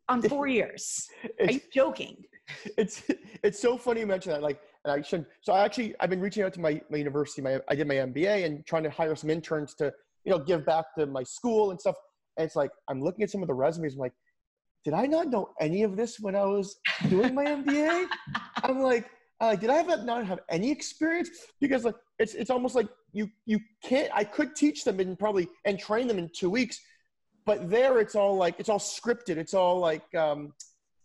on 0.07 0.21
four 0.29 0.47
years. 0.47 1.07
Are 1.39 1.51
you 1.51 1.61
joking? 1.73 2.23
it's 2.77 3.03
it's 3.43 3.59
so 3.59 3.77
funny 3.77 4.01
you 4.01 4.07
mention 4.07 4.31
that. 4.31 4.41
Like, 4.41 4.61
and 4.83 4.93
I 4.93 5.01
should. 5.01 5.25
So 5.41 5.53
I 5.53 5.65
actually 5.65 5.95
I've 5.99 6.09
been 6.09 6.21
reaching 6.21 6.43
out 6.43 6.53
to 6.53 6.59
my 6.59 6.81
my 6.89 6.97
university. 6.97 7.41
My 7.41 7.59
I 7.67 7.75
did 7.75 7.87
my 7.87 7.95
MBA 7.95 8.45
and 8.45 8.65
trying 8.65 8.83
to 8.83 8.89
hire 8.89 9.15
some 9.15 9.29
interns 9.29 9.73
to 9.75 9.93
you 10.23 10.31
know 10.31 10.39
give 10.39 10.65
back 10.65 10.85
to 10.97 11.05
my 11.05 11.23
school 11.23 11.71
and 11.71 11.79
stuff. 11.79 11.95
And 12.37 12.45
it's 12.45 12.55
like 12.55 12.71
I'm 12.87 13.01
looking 13.01 13.23
at 13.23 13.31
some 13.31 13.41
of 13.41 13.47
the 13.47 13.53
resumes. 13.53 13.93
I'm 13.93 13.99
like, 13.99 14.13
did 14.83 14.93
I 14.93 15.05
not 15.05 15.29
know 15.29 15.49
any 15.59 15.83
of 15.83 15.95
this 15.95 16.19
when 16.19 16.35
I 16.35 16.43
was 16.43 16.77
doing 17.09 17.33
my 17.33 17.45
MBA? 17.45 18.05
I'm 18.63 18.81
like, 18.81 19.09
I'm 19.39 19.47
like, 19.47 19.59
did 19.59 19.69
I 19.69 19.75
have 19.75 20.05
not 20.05 20.25
have 20.25 20.39
any 20.49 20.71
experience? 20.71 21.29
Because 21.59 21.83
like 21.83 21.95
it's 22.19 22.35
it's 22.35 22.49
almost 22.49 22.75
like 22.75 22.87
you 23.11 23.29
you 23.45 23.59
can't. 23.83 24.11
I 24.13 24.23
could 24.23 24.55
teach 24.55 24.83
them 24.83 24.99
and 24.99 25.17
probably 25.17 25.47
and 25.65 25.79
train 25.79 26.07
them 26.07 26.19
in 26.19 26.29
two 26.29 26.49
weeks, 26.49 26.79
but 27.45 27.69
there 27.69 27.99
it's 27.99 28.15
all 28.15 28.35
like 28.35 28.55
it's 28.59 28.69
all 28.69 28.79
scripted. 28.79 29.37
It's 29.37 29.53
all 29.53 29.79
like 29.79 30.13
um, 30.13 30.53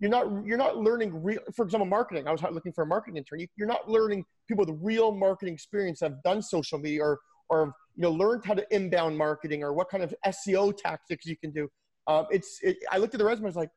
you're 0.00 0.10
not 0.10 0.26
you're 0.46 0.58
not 0.58 0.78
learning 0.78 1.22
real 1.22 1.40
for 1.54 1.64
example 1.64 1.86
marketing. 1.86 2.26
I 2.26 2.32
was 2.32 2.42
looking 2.42 2.72
for 2.72 2.82
a 2.82 2.86
marketing 2.86 3.18
intern. 3.18 3.40
You, 3.40 3.46
are 3.62 3.66
not 3.66 3.88
learning 3.88 4.24
people 4.48 4.64
with 4.64 4.76
real 4.82 5.12
marketing 5.12 5.54
experience 5.54 6.00
have 6.00 6.22
done 6.22 6.42
social 6.42 6.78
media 6.78 7.02
or 7.02 7.18
or 7.50 7.74
you 7.96 8.02
know 8.02 8.10
learned 8.10 8.44
how 8.44 8.54
to 8.54 8.66
inbound 8.74 9.16
marketing 9.16 9.62
or 9.62 9.72
what 9.74 9.90
kind 9.90 10.02
of 10.02 10.14
seo 10.26 10.74
tactics 10.76 11.26
you 11.26 11.36
can 11.36 11.52
do. 11.52 11.68
Um, 12.06 12.26
it's 12.30 12.58
it, 12.62 12.78
i 12.90 12.96
looked 12.96 13.14
at 13.14 13.18
the 13.18 13.24
resume 13.24 13.44
i 13.44 13.48
was 13.48 13.56
like 13.56 13.70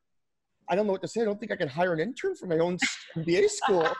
i 0.68 0.76
don't 0.76 0.86
know 0.86 0.92
what 0.92 1.02
to 1.02 1.08
say 1.08 1.22
i 1.22 1.24
don't 1.24 1.38
think 1.38 1.52
i 1.52 1.56
can 1.56 1.68
hire 1.68 1.92
an 1.92 2.00
intern 2.00 2.34
for 2.34 2.46
my 2.46 2.58
own 2.58 2.78
mba 3.16 3.48
school 3.48 3.88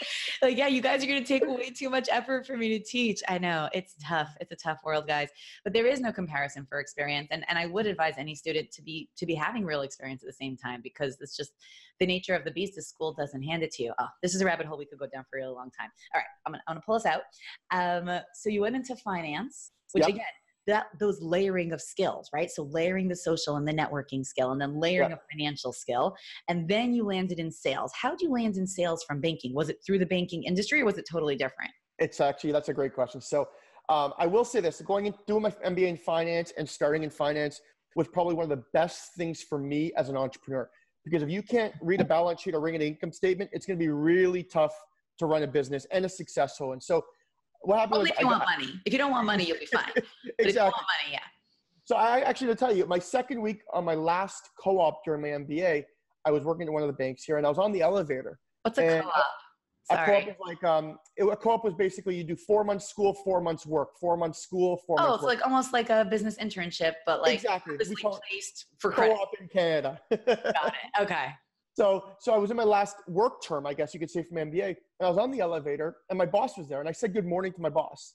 like, 0.42 0.56
yeah, 0.56 0.66
you 0.66 0.80
guys 0.80 1.02
are 1.02 1.06
going 1.06 1.22
to 1.22 1.26
take 1.26 1.46
way 1.46 1.70
too 1.70 1.90
much 1.90 2.08
effort 2.10 2.46
for 2.46 2.56
me 2.56 2.78
to 2.78 2.84
teach. 2.84 3.22
I 3.28 3.38
know 3.38 3.68
it's 3.72 3.94
tough. 4.02 4.34
It's 4.40 4.52
a 4.52 4.56
tough 4.56 4.80
world, 4.84 5.06
guys. 5.06 5.28
But 5.64 5.72
there 5.72 5.86
is 5.86 6.00
no 6.00 6.12
comparison 6.12 6.66
for 6.68 6.80
experience, 6.80 7.28
and 7.30 7.44
and 7.48 7.58
I 7.58 7.66
would 7.66 7.86
advise 7.86 8.14
any 8.18 8.34
student 8.34 8.70
to 8.72 8.82
be 8.82 9.08
to 9.16 9.26
be 9.26 9.34
having 9.34 9.64
real 9.64 9.82
experience 9.82 10.22
at 10.22 10.26
the 10.26 10.32
same 10.32 10.56
time 10.56 10.80
because 10.82 11.18
it's 11.20 11.36
just 11.36 11.52
the 12.00 12.06
nature 12.06 12.34
of 12.34 12.44
the 12.44 12.50
beast. 12.50 12.74
The 12.76 12.82
school 12.82 13.12
doesn't 13.12 13.42
hand 13.42 13.62
it 13.62 13.72
to 13.72 13.82
you. 13.82 13.92
Oh, 13.98 14.08
this 14.22 14.34
is 14.34 14.40
a 14.40 14.44
rabbit 14.44 14.66
hole 14.66 14.78
we 14.78 14.86
could 14.86 14.98
go 14.98 15.06
down 15.06 15.24
for 15.30 15.38
a 15.38 15.42
really 15.42 15.54
long 15.54 15.70
time. 15.78 15.90
All 16.14 16.20
right, 16.20 16.26
I'm 16.46 16.52
gonna, 16.52 16.62
I'm 16.68 16.74
gonna 16.74 16.84
pull 16.84 16.96
us 16.96 17.06
out. 17.06 17.22
Um, 17.70 18.20
so 18.34 18.50
you 18.50 18.60
went 18.62 18.76
into 18.76 18.96
finance, 18.96 19.72
which 19.92 20.02
yep. 20.02 20.10
again 20.10 20.24
that 20.68 20.86
those 21.00 21.20
layering 21.20 21.72
of 21.72 21.80
skills, 21.80 22.28
right? 22.32 22.50
So 22.50 22.64
layering 22.64 23.08
the 23.08 23.16
social 23.16 23.56
and 23.56 23.66
the 23.66 23.72
networking 23.72 24.24
skill, 24.24 24.52
and 24.52 24.60
then 24.60 24.78
layering 24.78 25.12
a 25.12 25.18
financial 25.32 25.72
skill, 25.72 26.14
and 26.48 26.68
then 26.68 26.94
you 26.94 27.04
landed 27.04 27.40
in 27.40 27.50
sales. 27.50 27.90
How 28.00 28.10
did 28.10 28.20
you 28.20 28.30
land 28.30 28.56
in 28.56 28.66
sales 28.66 29.02
from 29.02 29.20
banking? 29.20 29.54
Was 29.54 29.70
it 29.70 29.78
through 29.84 29.98
the 29.98 30.06
banking 30.06 30.44
industry, 30.44 30.80
or 30.80 30.84
was 30.84 30.98
it 30.98 31.06
totally 31.10 31.34
different? 31.34 31.72
It's 31.98 32.20
actually 32.20 32.52
that's 32.52 32.68
a 32.68 32.74
great 32.74 32.94
question. 32.94 33.20
So 33.20 33.48
um, 33.88 34.12
I 34.18 34.26
will 34.26 34.44
say 34.44 34.60
this: 34.60 34.80
going 34.82 35.06
and 35.06 35.16
doing 35.26 35.42
my 35.42 35.50
MBA 35.50 35.88
in 35.88 35.96
finance 35.96 36.52
and 36.56 36.68
starting 36.68 37.02
in 37.02 37.10
finance 37.10 37.60
was 37.96 38.06
probably 38.06 38.34
one 38.34 38.44
of 38.44 38.50
the 38.50 38.64
best 38.72 39.14
things 39.16 39.42
for 39.42 39.58
me 39.58 39.90
as 39.96 40.08
an 40.08 40.16
entrepreneur. 40.16 40.70
Because 41.04 41.22
if 41.22 41.30
you 41.30 41.42
can't 41.42 41.72
read 41.80 42.00
a 42.02 42.04
balance 42.04 42.42
sheet 42.42 42.54
or 42.54 42.60
read 42.60 42.74
an 42.74 42.82
income 42.82 43.12
statement, 43.12 43.50
it's 43.52 43.64
going 43.64 43.78
to 43.78 43.82
be 43.82 43.88
really 43.88 44.42
tough 44.42 44.74
to 45.18 45.26
run 45.26 45.42
a 45.42 45.46
business 45.46 45.86
and 45.90 46.04
a 46.04 46.08
successful. 46.08 46.72
And 46.72 46.82
so 46.82 47.02
what 47.62 47.78
happened 47.78 47.98
Only 47.98 48.10
if 48.10 48.20
you 48.20 48.26
I, 48.26 48.30
want 48.30 48.44
money. 48.56 48.80
If 48.84 48.92
you 48.92 48.98
don't 48.98 49.10
want 49.10 49.26
money, 49.26 49.44
you'll 49.44 49.58
be 49.58 49.66
fine. 49.66 49.84
exactly. 49.94 50.34
if 50.38 50.54
you 50.54 50.60
want 50.60 50.74
money, 50.74 51.12
yeah. 51.12 51.18
So 51.84 51.96
I 51.96 52.20
actually 52.20 52.48
to 52.48 52.54
tell 52.54 52.74
you, 52.74 52.84
my 52.86 52.98
second 52.98 53.40
week 53.40 53.62
on 53.72 53.84
my 53.84 53.94
last 53.94 54.50
co-op 54.60 55.04
during 55.04 55.22
my 55.22 55.28
MBA, 55.28 55.84
I 56.24 56.30
was 56.30 56.44
working 56.44 56.66
at 56.66 56.72
one 56.72 56.82
of 56.82 56.88
the 56.88 56.94
banks 56.94 57.24
here, 57.24 57.38
and 57.38 57.46
I 57.46 57.48
was 57.48 57.58
on 57.58 57.72
the 57.72 57.80
elevator. 57.80 58.38
What's 58.62 58.78
a 58.78 59.00
co-op? 59.00 59.24
A 59.90 60.04
co-op 60.04 60.28
is 60.28 60.34
like 60.46 60.62
um, 60.64 60.98
it, 61.16 61.24
a 61.24 61.34
co-op 61.36 61.64
was 61.64 61.74
basically 61.74 62.14
you 62.14 62.24
do 62.24 62.36
four 62.36 62.62
months 62.62 62.88
school, 62.88 63.14
four 63.14 63.40
months 63.40 63.64
work, 63.64 63.98
four 63.98 64.18
months 64.18 64.40
school, 64.40 64.82
four 64.86 64.96
oh, 64.98 65.02
months. 65.02 65.10
Oh, 65.10 65.14
it's 65.14 65.22
work. 65.22 65.34
like 65.36 65.46
almost 65.46 65.72
like 65.72 65.88
a 65.88 66.04
business 66.04 66.36
internship, 66.36 66.92
but 67.06 67.22
like 67.22 67.34
exactly. 67.34 67.76
We 67.78 67.94
call 67.96 68.16
it 68.16 68.22
placed 68.30 68.66
for 68.78 68.92
co-op 68.92 69.30
in 69.40 69.48
Canada. 69.48 69.98
Got 70.10 70.28
it. 70.28 71.02
Okay. 71.02 71.28
So, 71.78 72.06
so 72.18 72.34
I 72.34 72.38
was 72.38 72.50
in 72.50 72.56
my 72.56 72.64
last 72.64 72.96
work 73.06 73.40
term, 73.40 73.64
I 73.64 73.72
guess 73.72 73.94
you 73.94 74.00
could 74.00 74.10
say, 74.10 74.24
from 74.24 74.38
MBA, 74.38 74.66
and 74.66 74.76
I 75.00 75.08
was 75.08 75.16
on 75.16 75.30
the 75.30 75.38
elevator, 75.38 75.98
and 76.10 76.18
my 76.18 76.26
boss 76.26 76.58
was 76.58 76.68
there, 76.68 76.80
and 76.80 76.88
I 76.88 76.92
said 76.92 77.12
good 77.12 77.24
morning 77.24 77.52
to 77.52 77.60
my 77.60 77.68
boss, 77.68 78.14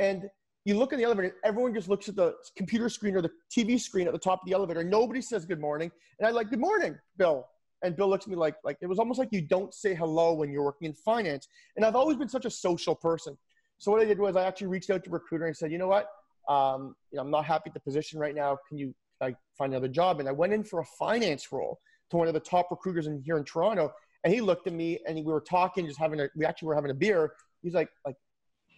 and 0.00 0.24
you 0.64 0.76
look 0.76 0.92
in 0.92 0.98
the 0.98 1.04
elevator, 1.04 1.36
everyone 1.44 1.72
just 1.72 1.88
looks 1.88 2.08
at 2.08 2.16
the 2.16 2.34
computer 2.56 2.88
screen 2.88 3.14
or 3.14 3.22
the 3.22 3.30
TV 3.56 3.78
screen 3.78 4.08
at 4.08 4.12
the 4.12 4.18
top 4.18 4.40
of 4.42 4.48
the 4.48 4.52
elevator. 4.52 4.82
Nobody 4.82 5.22
says 5.22 5.44
good 5.44 5.60
morning, 5.60 5.92
and 6.18 6.26
I 6.26 6.32
like 6.32 6.50
good 6.50 6.58
morning, 6.58 6.98
Bill, 7.16 7.46
and 7.84 7.94
Bill 7.94 8.08
looks 8.08 8.24
at 8.24 8.30
me 8.30 8.36
like 8.36 8.56
like 8.64 8.78
it 8.80 8.88
was 8.88 8.98
almost 8.98 9.20
like 9.20 9.28
you 9.30 9.42
don't 9.42 9.72
say 9.72 9.94
hello 9.94 10.34
when 10.34 10.50
you're 10.50 10.64
working 10.64 10.86
in 10.86 10.94
finance, 10.94 11.46
and 11.76 11.84
I've 11.84 11.94
always 11.94 12.16
been 12.16 12.28
such 12.28 12.46
a 12.46 12.50
social 12.50 12.96
person. 12.96 13.38
So 13.78 13.92
what 13.92 14.02
I 14.02 14.06
did 14.06 14.18
was 14.18 14.34
I 14.34 14.42
actually 14.42 14.66
reached 14.66 14.90
out 14.90 15.04
to 15.04 15.10
recruiter 15.10 15.46
and 15.46 15.56
said, 15.56 15.70
you 15.70 15.78
know 15.78 15.86
what, 15.86 16.08
um, 16.48 16.96
you 17.12 17.18
know, 17.18 17.22
I'm 17.22 17.30
not 17.30 17.44
happy 17.44 17.70
at 17.70 17.74
the 17.74 17.80
position 17.80 18.18
right 18.18 18.34
now. 18.34 18.58
Can 18.68 18.76
you 18.76 18.92
I 19.20 19.36
find 19.56 19.72
another 19.72 19.86
job? 19.86 20.18
And 20.18 20.28
I 20.28 20.32
went 20.32 20.52
in 20.52 20.64
for 20.64 20.80
a 20.80 20.84
finance 20.98 21.52
role 21.52 21.78
to 22.10 22.16
one 22.16 22.28
of 22.28 22.34
the 22.34 22.40
top 22.40 22.68
recruiters 22.70 23.06
in 23.06 23.22
here 23.24 23.36
in 23.36 23.44
Toronto. 23.44 23.92
And 24.24 24.32
he 24.32 24.40
looked 24.40 24.66
at 24.66 24.72
me 24.72 24.98
and 25.06 25.16
we 25.16 25.22
were 25.22 25.40
talking, 25.40 25.86
just 25.86 25.98
having 25.98 26.20
a, 26.20 26.28
we 26.36 26.44
actually 26.44 26.68
were 26.68 26.74
having 26.74 26.90
a 26.90 26.94
beer. 26.94 27.32
He's 27.62 27.74
like, 27.74 27.88
like, 28.06 28.16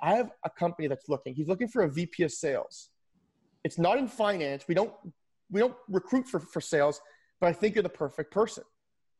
I 0.03 0.15
have 0.15 0.31
a 0.45 0.51
company 0.51 0.89
that's 0.89 1.09
looking. 1.09 1.35
He's 1.35 1.49
looking 1.49 1.69
for 1.69 1.83
a 1.83 1.91
VP 1.91 2.25
of 2.25 2.33
sales. 2.33 2.91
It's 3.65 3.79
not 3.79 3.99
in 3.99 4.09
finance. 4.09 4.65
We 4.69 4.75
don't, 4.75 4.93
we 5.51 5.61
don't 5.61 5.75
recruit 5.89 6.29
for, 6.29 6.41
for 6.41 6.61
sales, 6.61 7.01
but 7.41 7.49
I 7.49 7.53
think 7.53 7.75
you're 7.75 7.83
the 7.83 7.89
perfect 7.89 8.33
person. 8.33 8.65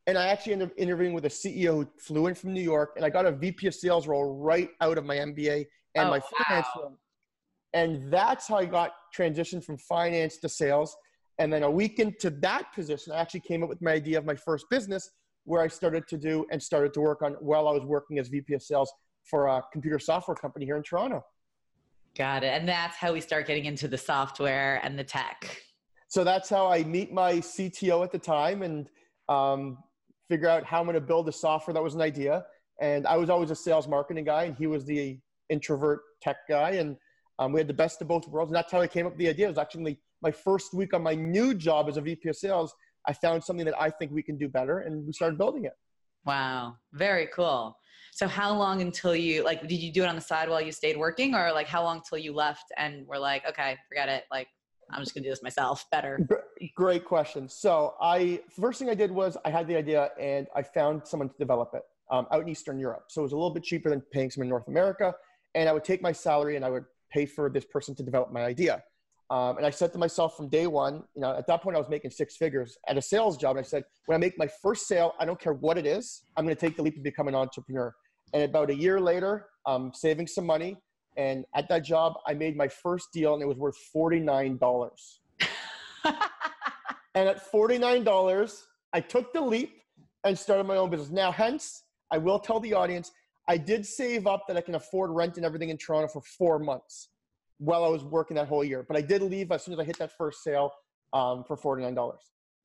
And 0.05 0.17
I 0.17 0.27
actually 0.27 0.53
ended 0.53 0.69
up 0.69 0.73
interviewing 0.77 1.13
with 1.13 1.25
a 1.25 1.29
CEO 1.29 1.75
who 1.75 1.87
flew 1.99 2.27
in 2.27 2.35
from 2.35 2.53
New 2.53 2.61
York 2.61 2.93
and 2.95 3.03
I 3.05 3.09
got 3.09 3.25
a 3.25 3.31
VP 3.31 3.67
of 3.67 3.75
sales 3.75 4.07
role 4.07 4.37
right 4.37 4.69
out 4.79 4.97
of 4.97 5.05
my 5.05 5.15
MBA 5.17 5.65
and 5.95 6.07
Oh, 6.07 6.09
my 6.09 6.19
finance 6.19 6.67
wow. 6.75 6.81
role. 6.81 6.99
And 7.73 8.11
that's 8.11 8.47
how 8.47 8.57
I 8.57 8.65
got 8.65 8.91
transitioned 9.15 9.63
from 9.63 9.77
finance 9.77 10.37
to 10.37 10.49
sales. 10.49 10.95
And 11.39 11.53
then 11.53 11.63
a 11.63 11.69
week 11.69 11.99
into 11.99 12.29
that 12.29 12.73
position, 12.73 13.13
I 13.13 13.17
actually 13.17 13.41
came 13.41 13.63
up 13.63 13.69
with 13.69 13.81
my 13.81 13.91
idea 13.91 14.17
of 14.17 14.25
my 14.25 14.35
first 14.35 14.65
business 14.69 15.11
where 15.43 15.61
I 15.61 15.67
started 15.67 16.07
to 16.09 16.17
do 16.17 16.45
and 16.51 16.61
started 16.61 16.93
to 16.95 17.01
work 17.01 17.21
on 17.21 17.33
while 17.33 17.67
I 17.67 17.71
was 17.71 17.83
working 17.83 18.19
as 18.19 18.27
VP 18.27 18.53
of 18.53 18.63
sales 18.63 18.91
for 19.23 19.47
a 19.47 19.61
computer 19.71 19.99
software 19.99 20.35
company 20.35 20.65
here 20.65 20.77
in 20.77 20.83
Toronto. 20.83 21.23
Got 22.17 22.43
it. 22.43 22.47
And 22.47 22.67
that's 22.67 22.97
how 22.97 23.13
we 23.13 23.21
start 23.21 23.45
getting 23.45 23.65
into 23.65 23.87
the 23.87 23.97
software 23.97 24.81
and 24.83 24.97
the 24.97 25.03
tech. 25.03 25.61
So 26.07 26.23
that's 26.23 26.49
how 26.49 26.67
I 26.67 26.83
meet 26.83 27.13
my 27.13 27.33
CTO 27.33 28.03
at 28.03 28.11
the 28.11 28.17
time 28.17 28.63
and 28.63 28.89
um, 29.29 29.77
figure 30.27 30.49
out 30.49 30.65
how 30.65 30.79
I'm 30.79 30.85
going 30.85 30.95
to 30.95 31.01
build 31.01 31.27
the 31.27 31.31
software. 31.31 31.73
That 31.73 31.83
was 31.83 31.95
an 31.95 32.01
idea. 32.01 32.45
And 32.81 33.05
I 33.05 33.17
was 33.17 33.29
always 33.29 33.51
a 33.51 33.55
sales 33.55 33.87
marketing 33.87 34.25
guy, 34.25 34.43
and 34.43 34.55
he 34.55 34.67
was 34.67 34.85
the 34.85 35.19
introvert 35.49 36.01
tech 36.21 36.37
guy. 36.47 36.71
And 36.71 36.95
um, 37.39 37.51
we 37.51 37.59
had 37.59 37.67
the 37.67 37.73
best 37.73 38.01
of 38.01 38.07
both 38.07 38.27
worlds. 38.27 38.49
And 38.49 38.55
that's 38.55 38.71
how 38.71 38.81
I 38.81 38.87
came 38.87 39.05
up 39.05 39.13
with 39.13 39.19
the 39.19 39.29
idea. 39.29 39.45
It 39.45 39.49
was 39.49 39.57
actually 39.57 39.99
my 40.21 40.31
first 40.31 40.73
week 40.73 40.93
on 40.93 41.03
my 41.03 41.15
new 41.15 41.53
job 41.53 41.87
as 41.89 41.97
a 41.97 42.01
VP 42.01 42.29
of 42.29 42.35
sales. 42.35 42.73
I 43.07 43.13
found 43.13 43.43
something 43.43 43.65
that 43.65 43.79
I 43.79 43.89
think 43.89 44.11
we 44.11 44.21
can 44.21 44.37
do 44.37 44.49
better, 44.49 44.79
and 44.79 45.05
we 45.05 45.13
started 45.13 45.37
building 45.37 45.65
it. 45.65 45.73
Wow. 46.25 46.75
Very 46.93 47.27
cool. 47.33 47.77
So 48.11 48.27
how 48.27 48.53
long 48.53 48.81
until 48.81 49.15
you 49.15 49.43
like 49.43 49.61
did 49.67 49.75
you 49.75 49.93
do 49.93 50.03
it 50.03 50.07
on 50.07 50.15
the 50.15 50.21
side 50.21 50.49
while 50.49 50.59
you 50.59 50.71
stayed 50.71 50.97
working 50.97 51.35
or 51.35 51.51
like 51.53 51.67
how 51.67 51.83
long 51.83 52.01
till 52.07 52.17
you 52.17 52.33
left 52.33 52.65
and 52.75 53.07
were 53.07 53.19
like, 53.19 53.47
okay, 53.47 53.77
forget 53.87 54.09
it. 54.09 54.25
Like 54.29 54.47
I'm 54.91 55.01
just 55.01 55.13
gonna 55.13 55.23
do 55.23 55.29
this 55.29 55.43
myself 55.43 55.85
better. 55.89 56.27
Great 56.75 57.05
question. 57.05 57.47
So 57.47 57.93
I 58.01 58.41
first 58.59 58.79
thing 58.79 58.89
I 58.89 58.95
did 58.95 59.11
was 59.11 59.37
I 59.45 59.51
had 59.51 59.67
the 59.67 59.75
idea 59.75 60.09
and 60.19 60.47
I 60.55 60.63
found 60.63 61.07
someone 61.07 61.29
to 61.29 61.35
develop 61.37 61.71
it 61.75 61.83
um, 62.11 62.27
out 62.31 62.41
in 62.41 62.49
Eastern 62.49 62.79
Europe. 62.79 63.05
So 63.09 63.21
it 63.21 63.23
was 63.23 63.33
a 63.33 63.35
little 63.35 63.53
bit 63.53 63.63
cheaper 63.63 63.89
than 63.89 64.01
paying 64.11 64.31
someone 64.31 64.47
in 64.47 64.49
North 64.49 64.67
America. 64.67 65.13
And 65.55 65.69
I 65.69 65.73
would 65.73 65.85
take 65.85 66.01
my 66.01 66.11
salary 66.11 66.55
and 66.55 66.65
I 66.65 66.69
would 66.69 66.85
pay 67.11 67.25
for 67.25 67.49
this 67.49 67.65
person 67.65 67.95
to 67.95 68.03
develop 68.03 68.33
my 68.33 68.43
idea. 68.43 68.83
Um, 69.29 69.57
and 69.57 69.65
I 69.65 69.69
said 69.69 69.91
to 69.91 69.97
myself 69.97 70.37
from 70.37 70.47
day 70.47 70.67
one, 70.67 71.03
you 71.13 71.21
know, 71.21 71.35
at 71.35 71.47
that 71.47 71.61
point 71.61 71.75
I 71.75 71.79
was 71.79 71.89
making 71.89 72.11
six 72.11 72.37
figures 72.37 72.77
at 72.87 72.97
a 72.97 73.01
sales 73.01 73.37
job. 73.37 73.57
And 73.57 73.65
I 73.65 73.67
said, 73.67 73.83
when 74.05 74.15
I 74.15 74.19
make 74.19 74.37
my 74.37 74.47
first 74.61 74.87
sale, 74.87 75.13
I 75.19 75.25
don't 75.25 75.39
care 75.39 75.53
what 75.53 75.77
it 75.77 75.85
is, 75.85 76.23
I'm 76.37 76.45
going 76.45 76.55
to 76.55 76.59
take 76.59 76.77
the 76.77 76.83
leap 76.83 76.95
and 76.95 77.03
become 77.03 77.27
an 77.27 77.35
entrepreneur. 77.35 77.93
And 78.33 78.43
about 78.43 78.69
a 78.69 78.75
year 78.75 79.01
later, 79.01 79.47
um, 79.65 79.91
saving 79.93 80.27
some 80.27 80.45
money. 80.45 80.77
And 81.17 81.45
at 81.55 81.67
that 81.69 81.83
job, 81.83 82.13
I 82.25 82.33
made 82.35 82.55
my 82.55 82.67
first 82.67 83.07
deal 83.11 83.33
and 83.33 83.41
it 83.41 83.47
was 83.47 83.57
worth 83.57 83.77
$49. 83.95 84.59
And 87.17 87.27
at 87.27 87.51
$49, 87.51 88.61
I 88.93 88.99
took 88.99 89.33
the 89.33 89.41
leap 89.41 89.81
and 90.23 90.37
started 90.37 90.65
my 90.65 90.77
own 90.77 90.91
business. 90.91 91.09
Now, 91.09 91.31
hence, 91.31 91.85
I 92.11 92.19
will 92.19 92.37
tell 92.37 92.59
the 92.59 92.75
audience, 92.75 93.11
I 93.47 93.57
did 93.57 93.87
save 93.87 94.27
up 94.27 94.43
that 94.47 94.55
I 94.55 94.61
can 94.61 94.75
afford 94.75 95.09
rent 95.09 95.37
and 95.37 95.45
everything 95.45 95.69
in 95.69 95.77
Toronto 95.77 96.09
for 96.09 96.21
four 96.21 96.59
months 96.59 97.09
while 97.59 97.83
I 97.83 97.87
was 97.87 98.03
working 98.03 98.35
that 98.35 98.47
whole 98.47 98.63
year. 98.63 98.85
But 98.87 98.97
I 98.97 99.01
did 99.01 99.21
leave 99.21 99.51
as 99.51 99.63
soon 99.63 99.73
as 99.73 99.79
I 99.79 99.83
hit 99.83 99.97
that 99.99 100.11
first 100.17 100.43
sale 100.43 100.71
um, 101.13 101.43
for 101.43 101.57
$49. 101.57 102.13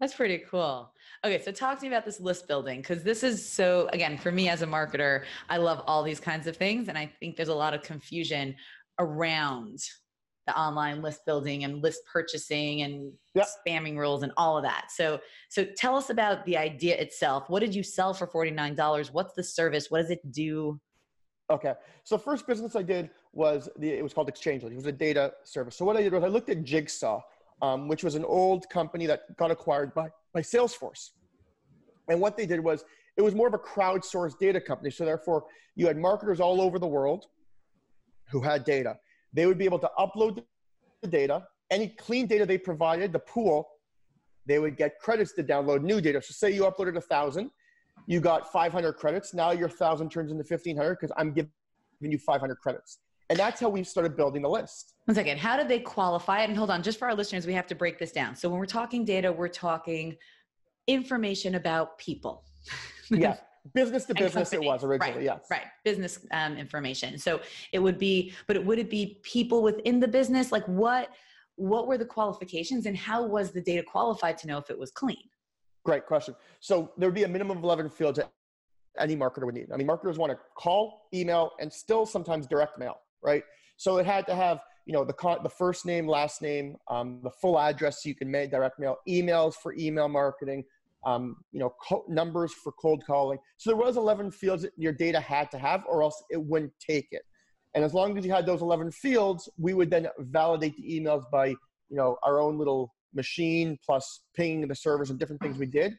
That's 0.01 0.15
pretty 0.15 0.39
cool. 0.51 0.93
Okay, 1.25 1.41
so 1.41 1.53
talk 1.53 1.79
to 1.79 1.83
me 1.83 1.89
about 1.89 2.05
this 2.05 2.19
list 2.19 2.49
building 2.49 2.81
because 2.81 3.05
this 3.05 3.23
is 3.23 3.49
so, 3.49 3.89
again, 3.93 4.19
for 4.19 4.33
me 4.33 4.49
as 4.49 4.63
a 4.63 4.67
marketer, 4.67 5.25
I 5.49 5.59
love 5.59 5.83
all 5.87 6.03
these 6.03 6.19
kinds 6.19 6.47
of 6.47 6.57
things. 6.57 6.89
And 6.89 6.99
I 6.99 7.11
think 7.21 7.37
there's 7.37 7.49
a 7.49 7.55
lot 7.55 7.73
of 7.73 7.83
confusion 7.83 8.57
around 8.99 9.79
the 10.49 10.59
online 10.59 11.03
list 11.03 11.25
building 11.25 11.63
and 11.63 11.83
list 11.83 12.01
purchasing 12.13 12.83
and 12.83 13.13
Yep. 13.35 13.47
spamming 13.65 13.97
rules 13.97 14.25
and 14.25 14.33
all 14.37 14.59
of 14.59 14.65
that. 14.65 14.89
So, 14.91 15.21
so 15.49 15.65
tell 15.77 15.95
us 15.97 16.11
about 16.11 16.45
the 16.47 16.57
idea 16.57 16.97
itself. 16.97 17.49
What 17.49 17.61
did 17.61 17.75
you 17.75 17.85
sell 17.85 18.13
for 18.13 18.27
$49? 18.27 19.13
What's 19.13 19.35
the 19.35 19.45
service? 19.45 19.89
What 19.89 20.03
does 20.03 20.11
it 20.11 20.33
do? 20.33 20.81
Okay. 21.49 21.75
So 22.03 22.19
first 22.19 22.47
business 22.47 22.75
I 22.75 22.83
did 22.83 23.11
was 23.33 23.69
the 23.79 23.91
it 23.91 24.03
was 24.03 24.13
called 24.13 24.29
Exchange. 24.29 24.63
It 24.63 24.75
was 24.75 24.87
a 24.87 24.93
data 24.93 25.33
service. 25.45 25.77
So 25.77 25.85
what 25.85 25.97
I 25.97 26.03
did 26.03 26.13
was 26.13 26.23
I 26.23 26.29
looked 26.29 26.51
at 26.51 26.65
Jigsaw, 26.65 27.21
um, 27.61 27.89
which 27.89 28.05
was 28.05 28.15
an 28.15 28.25
old 28.25 28.69
company 28.69 29.07
that 29.07 29.37
got 29.37 29.51
acquired 29.51 29.95
by 29.95 30.11
by 30.33 30.41
Salesforce. 30.41 31.11
And 32.09 32.21
what 32.21 32.37
they 32.37 32.47
did 32.47 32.61
was 32.61 32.85
it 33.17 33.23
was 33.23 33.35
more 33.35 33.47
of 33.47 33.55
a 33.55 33.59
crowdsourced 33.59 34.39
data 34.39 34.61
company. 34.61 34.91
So 34.91 35.05
therefore, 35.05 35.45
you 35.77 35.87
had 35.87 35.97
marketers 35.97 36.41
all 36.41 36.61
over 36.61 36.79
the 36.79 36.87
world 36.87 37.27
who 38.31 38.41
had 38.41 38.65
data. 38.65 38.99
They 39.33 39.47
would 39.47 39.59
be 39.59 39.65
able 39.65 39.79
to 39.81 39.91
upload 39.99 40.43
the 41.03 41.09
data, 41.09 41.47
any 41.71 41.89
clean 41.89 42.27
data 42.27 42.47
they 42.47 42.59
provided, 42.59 43.13
the 43.13 43.19
pool, 43.19 43.69
they 44.47 44.59
would 44.59 44.77
get 44.77 44.99
credits 44.99 45.33
to 45.35 45.45
download 45.45 45.83
new 45.83 46.01
data. 46.01 46.21
So 46.23 46.33
say 46.33 46.51
you 46.51 46.63
uploaded 46.63 46.97
a 46.97 47.01
thousand, 47.01 47.51
you 48.07 48.21
got 48.21 48.51
500 48.51 48.95
credits. 48.95 49.35
Now 49.35 49.53
your 49.53 49.69
thousand 49.69 50.11
turns 50.11 50.31
into 50.31 50.45
1500 50.45 50.99
because 50.99 51.13
I'm 51.17 51.33
giving 51.33 51.51
you 52.01 52.19
500 52.19 52.57
credits. 52.57 52.99
And 53.33 53.39
that's 53.39 53.63
how 53.63 53.71
we've 53.71 53.89
started 53.89 54.15
building 54.15 54.43
the 54.43 54.51
list. 54.51 54.93
One 55.07 55.15
second. 55.15 55.39
How 55.39 55.57
did 55.57 55.67
they 55.67 55.79
qualify 55.79 56.43
it? 56.43 56.51
And 56.51 56.57
hold 56.57 56.69
on, 56.69 56.83
just 56.83 56.99
for 56.99 57.09
our 57.09 57.15
listeners, 57.15 57.47
we 57.47 57.55
have 57.55 57.67
to 57.69 57.75
break 57.75 57.99
this 57.99 58.13
down. 58.13 58.37
So 58.37 58.51
when 58.51 58.59
we're 58.59 58.67
talking 58.67 59.07
data, 59.07 59.33
we're 59.33 59.49
talking 59.49 60.19
information 60.87 61.55
about 61.55 61.97
people. 61.99 62.45
Yeah. 63.11 63.37
Business 63.75 64.07
to 64.07 64.15
business, 64.15 64.55
it 64.55 64.63
was 64.63 64.83
originally, 64.85 65.19
right, 65.19 65.23
yes. 65.23 65.47
Right. 65.51 65.67
Business 65.85 66.25
um, 66.31 66.57
information. 66.57 67.19
So 67.19 67.41
it 67.73 67.79
would 67.79 67.99
be, 67.99 68.33
but 68.47 68.57
it, 68.57 68.65
would 68.65 68.79
it 68.79 68.89
be 68.89 69.21
people 69.23 69.63
within 69.63 70.01
the 70.01 70.09
business? 70.09 70.51
Like 70.51 70.67
what, 70.67 71.11
what 71.57 71.89
were 71.89 71.99
the 71.99 72.07
qualifications 72.07 72.87
and 72.87 72.97
how 72.97 73.27
was 73.27 73.51
the 73.51 73.61
data 73.61 73.83
qualified 73.83 74.39
to 74.39 74.47
know 74.47 74.57
if 74.57 74.71
it 74.71 74.79
was 74.79 74.91
clean? 74.91 75.29
Great 75.85 76.07
question. 76.07 76.35
So 76.61 76.91
there 76.97 77.07
would 77.07 77.15
be 77.15 77.25
a 77.25 77.29
minimum 77.29 77.59
of 77.59 77.65
11 77.65 77.91
fields 77.91 78.19
that 78.19 78.31
any 78.99 79.17
marketer 79.17 79.45
would 79.45 79.55
need. 79.55 79.69
I 79.73 79.77
mean, 79.77 79.87
marketers 79.87 80.19
want 80.19 80.33
to 80.33 80.39
call, 80.57 81.09
email, 81.13 81.53
and 81.61 81.73
still 81.73 82.07
sometimes 82.07 82.47
direct 82.47 82.79
mail, 82.79 82.99
right? 83.23 83.43
So 83.77 83.99
it 83.99 84.07
had 84.07 84.27
to 84.27 84.35
have, 84.35 84.61
you 84.87 84.93
know, 84.93 85.05
the 85.05 85.13
con- 85.13 85.43
the 85.43 85.49
first 85.49 85.87
name, 85.87 86.07
last 86.07 86.43
name, 86.43 86.77
um, 86.89 87.21
the 87.23 87.31
full 87.31 87.59
address 87.59 88.03
so 88.03 88.09
you 88.09 88.15
can 88.15 88.31
make 88.31 88.51
direct 88.51 88.79
mail, 88.79 88.97
emails 89.09 89.55
for 89.55 89.75
email 89.79 90.09
marketing, 90.09 90.65
um, 91.05 91.37
you 91.53 91.59
know, 91.59 91.75
co- 91.83 92.05
numbers 92.09 92.53
for 92.53 92.73
cold 92.73 93.05
calling. 93.07 93.39
So 93.57 93.71
there 93.71 93.77
was 93.77 93.97
11 93.97 94.31
fields 94.31 94.63
that 94.63 94.73
your 94.77 94.93
data 94.93 95.21
had 95.21 95.51
to 95.53 95.59
have, 95.59 95.85
or 95.89 96.03
else 96.03 96.23
it 96.31 96.43
wouldn't 96.43 96.73
take 96.79 97.09
it. 97.11 97.23
And 97.75 97.85
as 97.85 97.95
long 97.95 98.17
as 98.19 98.25
you 98.25 98.33
had 98.33 98.47
those 98.47 98.63
11 98.63 98.91
fields, 98.93 99.49
we 99.59 99.75
would 99.75 99.91
then 99.91 100.09
validate 100.19 100.77
the 100.77 101.01
emails 101.01 101.25
by, 101.31 101.47
you 101.47 101.57
know, 101.91 102.19
our 102.23 102.41
own 102.41 102.59
little 102.59 102.95
machine 103.15 103.79
plus 103.85 104.21
pinging 104.35 104.69
the 104.69 104.75
servers 104.75 105.11
and 105.11 105.19
different 105.19 105.41
things 105.43 105.59
we 105.59 105.67
did. 105.67 105.97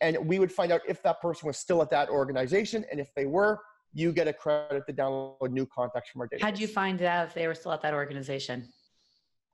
And 0.00 0.16
we 0.28 0.38
would 0.38 0.52
find 0.52 0.70
out 0.70 0.82
if 0.86 1.02
that 1.02 1.20
person 1.20 1.46
was 1.46 1.56
still 1.56 1.82
at 1.82 1.90
that 1.90 2.08
organization. 2.08 2.84
And 2.90 3.00
if 3.00 3.08
they 3.16 3.26
were, 3.26 3.58
you 3.94 4.12
get 4.12 4.28
a 4.28 4.32
credit 4.32 4.86
to 4.86 4.92
download 4.92 5.50
new 5.50 5.66
contacts 5.66 6.10
from 6.10 6.22
our 6.22 6.28
database. 6.28 6.42
How'd 6.42 6.58
you 6.58 6.68
find 6.68 7.00
out 7.02 7.28
if 7.28 7.34
they 7.34 7.46
were 7.46 7.54
still 7.54 7.72
at 7.72 7.82
that 7.82 7.94
organization? 7.94 8.68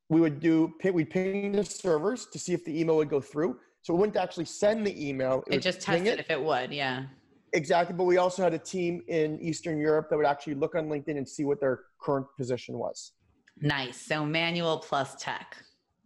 we 0.08 0.20
would 0.20 0.40
do 0.40 0.72
we'd 0.92 1.10
ping 1.10 1.52
the 1.52 1.64
servers 1.64 2.26
to 2.26 2.38
see 2.38 2.52
if 2.52 2.64
the 2.64 2.78
email 2.78 2.96
would 2.96 3.10
go 3.10 3.20
through. 3.20 3.58
So 3.82 3.92
we 3.94 4.00
wouldn't 4.00 4.16
actually 4.16 4.46
send 4.46 4.86
the 4.86 5.08
email. 5.08 5.42
It 5.46 5.54
would 5.54 5.62
just 5.62 5.80
tested 5.80 6.18
if 6.18 6.30
it 6.30 6.42
would. 6.42 6.72
Yeah. 6.72 7.04
Exactly. 7.52 7.94
But 7.94 8.04
we 8.04 8.16
also 8.16 8.42
had 8.42 8.54
a 8.54 8.58
team 8.58 9.02
in 9.08 9.38
Eastern 9.40 9.78
Europe 9.78 10.08
that 10.10 10.16
would 10.16 10.26
actually 10.26 10.54
look 10.54 10.74
on 10.74 10.88
LinkedIn 10.88 11.16
and 11.16 11.28
see 11.28 11.44
what 11.44 11.60
their 11.60 11.80
current 12.00 12.26
position 12.36 12.78
was. 12.78 13.12
Nice. 13.60 14.00
So 14.00 14.24
manual 14.24 14.78
plus 14.78 15.14
tech. 15.16 15.56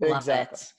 Love 0.00 0.18
Exactly. 0.18 0.56
it. 0.56 0.72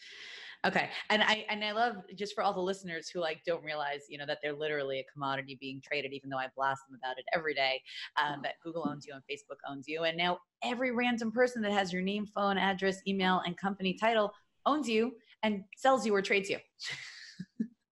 Okay. 0.67 0.89
And 1.09 1.23
I 1.23 1.45
and 1.49 1.63
I 1.63 1.71
love 1.71 1.95
just 2.15 2.35
for 2.35 2.43
all 2.43 2.53
the 2.53 2.59
listeners 2.59 3.09
who 3.09 3.21
like 3.21 3.41
don't 3.45 3.63
realize, 3.63 4.01
you 4.09 4.17
know, 4.17 4.25
that 4.25 4.39
they're 4.43 4.53
literally 4.53 4.99
a 4.99 5.05
commodity 5.11 5.57
being 5.59 5.81
traded, 5.81 6.11
even 6.11 6.29
though 6.29 6.37
I 6.37 6.47
blast 6.55 6.81
them 6.89 6.99
about 7.01 7.17
it 7.17 7.25
every 7.33 7.53
day. 7.53 7.81
Um, 8.21 8.41
that 8.43 8.55
Google 8.61 8.85
owns 8.89 9.05
you 9.07 9.13
and 9.13 9.23
Facebook 9.23 9.57
owns 9.69 9.87
you. 9.87 10.03
And 10.03 10.17
now 10.17 10.39
every 10.63 10.91
random 10.91 11.31
person 11.31 11.61
that 11.61 11.71
has 11.71 11.93
your 11.93 12.01
name, 12.01 12.25
phone, 12.25 12.57
address, 12.57 12.97
email, 13.07 13.41
and 13.45 13.55
company 13.57 13.93
title 13.93 14.33
owns 14.65 14.89
you 14.89 15.13
and 15.43 15.63
sells 15.77 16.05
you 16.05 16.13
or 16.13 16.21
trades 16.21 16.49
you. 16.49 16.57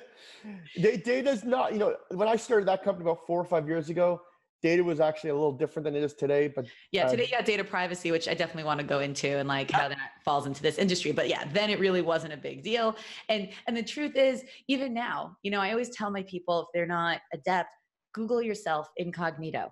They 0.77 0.97
data's 0.97 1.43
not, 1.43 1.73
you 1.73 1.79
know, 1.79 1.95
when 2.11 2.27
I 2.27 2.35
started 2.35 2.67
that 2.67 2.83
company 2.83 3.09
about 3.09 3.25
four 3.25 3.39
or 3.39 3.45
five 3.45 3.67
years 3.67 3.89
ago, 3.89 4.21
data 4.61 4.83
was 4.83 4.99
actually 4.99 5.29
a 5.29 5.33
little 5.33 5.51
different 5.51 5.85
than 5.85 5.95
it 5.95 6.03
is 6.03 6.13
today. 6.13 6.47
But 6.47 6.65
yeah, 6.91 7.07
today 7.07 7.23
um, 7.23 7.29
you 7.29 7.37
got 7.37 7.45
data 7.45 7.63
privacy, 7.63 8.11
which 8.11 8.27
I 8.27 8.33
definitely 8.33 8.65
want 8.65 8.79
to 8.79 8.85
go 8.85 8.99
into 8.99 9.27
and 9.37 9.47
like 9.47 9.71
how 9.71 9.87
that 9.87 10.11
falls 10.23 10.45
into 10.45 10.61
this 10.61 10.77
industry. 10.77 11.11
But 11.11 11.29
yeah, 11.29 11.45
then 11.53 11.69
it 11.69 11.79
really 11.79 12.01
wasn't 12.01 12.33
a 12.33 12.37
big 12.37 12.63
deal. 12.63 12.95
And 13.29 13.49
and 13.67 13.75
the 13.75 13.83
truth 13.83 14.15
is, 14.15 14.43
even 14.67 14.93
now, 14.93 15.35
you 15.43 15.51
know, 15.51 15.59
I 15.59 15.71
always 15.71 15.89
tell 15.89 16.11
my 16.11 16.23
people 16.23 16.61
if 16.61 16.67
they're 16.73 16.85
not 16.85 17.19
adept, 17.33 17.73
Google 18.13 18.41
yourself 18.41 18.87
incognito. 18.97 19.71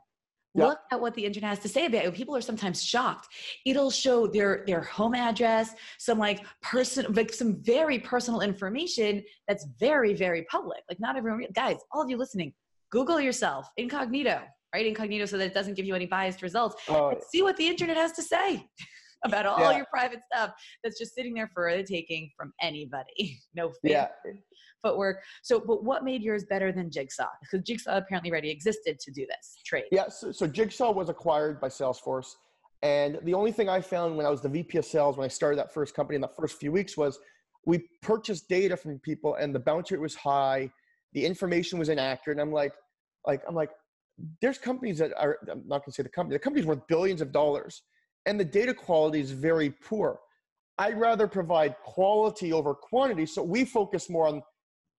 Look 0.55 0.79
at 0.91 0.99
what 0.99 1.13
the 1.13 1.23
internet 1.23 1.51
has 1.51 1.59
to 1.59 1.69
say 1.69 1.85
about 1.85 2.03
you. 2.03 2.11
People 2.11 2.35
are 2.35 2.41
sometimes 2.41 2.83
shocked. 2.83 3.27
It'll 3.63 3.91
show 3.91 4.25
their 4.25 4.63
their 4.65 4.81
home 4.81 5.13
address, 5.13 5.75
some 5.99 6.17
like 6.17 6.43
person, 6.63 7.05
like 7.13 7.31
some 7.31 7.61
very 7.61 7.99
personal 7.99 8.41
information 8.41 9.23
that's 9.47 9.67
very 9.79 10.15
very 10.15 10.47
public. 10.49 10.79
Like 10.89 10.99
not 10.99 11.15
everyone, 11.15 11.45
guys, 11.53 11.77
all 11.91 12.01
of 12.01 12.09
you 12.09 12.17
listening, 12.17 12.53
Google 12.89 13.19
yourself 13.19 13.69
incognito 13.77 14.41
right? 14.77 14.85
Incognito 14.85 15.25
so 15.25 15.37
that 15.37 15.45
it 15.45 15.53
doesn't 15.55 15.73
give 15.73 15.85
you 15.85 15.95
any 15.95 16.05
biased 16.05 16.43
results. 16.43 16.75
Uh, 16.87 17.15
see 17.31 17.41
what 17.41 17.57
the 17.57 17.67
internet 17.67 17.97
has 17.97 18.11
to 18.11 18.21
say 18.21 18.63
about 19.25 19.47
all 19.47 19.59
yeah. 19.59 19.77
your 19.77 19.87
private 19.91 20.19
stuff 20.31 20.51
that's 20.83 20.99
just 20.99 21.15
sitting 21.15 21.33
there 21.33 21.49
for 21.51 21.75
the 21.75 21.83
taking 21.83 22.29
from 22.37 22.53
anybody. 22.61 23.39
no 23.55 23.71
yeah. 23.81 24.09
footwork. 24.83 25.17
So, 25.41 25.59
but 25.59 25.83
what 25.83 26.03
made 26.03 26.21
yours 26.21 26.45
better 26.47 26.71
than 26.71 26.91
Jigsaw? 26.91 27.29
Because 27.41 27.65
Jigsaw 27.65 27.97
apparently 27.97 28.29
already 28.29 28.51
existed 28.51 28.99
to 28.99 29.11
do 29.11 29.25
this 29.25 29.57
trade. 29.65 29.85
Yeah. 29.91 30.09
So, 30.09 30.31
so 30.31 30.45
Jigsaw 30.45 30.91
was 30.91 31.09
acquired 31.09 31.59
by 31.59 31.69
Salesforce. 31.69 32.29
And 32.83 33.17
the 33.23 33.33
only 33.33 33.51
thing 33.51 33.69
I 33.69 33.81
found 33.81 34.15
when 34.15 34.27
I 34.27 34.29
was 34.29 34.41
the 34.41 34.49
VP 34.49 34.77
of 34.77 34.85
sales, 34.85 35.17
when 35.17 35.25
I 35.25 35.29
started 35.29 35.57
that 35.57 35.73
first 35.73 35.95
company 35.95 36.15
in 36.15 36.21
the 36.21 36.29
first 36.39 36.59
few 36.59 36.71
weeks 36.71 36.95
was 36.95 37.17
we 37.65 37.79
purchased 38.03 38.47
data 38.47 38.77
from 38.77 38.99
people 38.99 39.33
and 39.35 39.55
the 39.55 39.59
bounce 39.59 39.89
rate 39.89 39.99
was 39.99 40.13
high. 40.13 40.71
The 41.13 41.25
information 41.25 41.79
was 41.79 41.89
inaccurate. 41.89 42.35
And 42.35 42.41
I'm 42.41 42.53
like, 42.53 42.73
like, 43.25 43.41
I'm 43.47 43.55
like, 43.55 43.71
there's 44.41 44.57
companies 44.57 44.97
that 44.97 45.11
are 45.17 45.37
i'm 45.51 45.63
not 45.67 45.79
going 45.79 45.85
to 45.85 45.91
say 45.91 46.03
the 46.03 46.09
company 46.09 46.35
the 46.35 46.39
company's 46.39 46.65
worth 46.65 46.85
billions 46.87 47.21
of 47.21 47.31
dollars 47.31 47.83
and 48.27 48.37
the 48.39 48.45
data 48.45 48.73
quality 48.73 49.19
is 49.21 49.31
very 49.31 49.71
poor. 49.71 50.19
I'd 50.77 50.99
rather 50.99 51.27
provide 51.27 51.75
quality 51.83 52.53
over 52.53 52.75
quantity 52.75 53.25
so 53.25 53.41
we 53.41 53.65
focus 53.65 54.09
more 54.09 54.27
on 54.27 54.43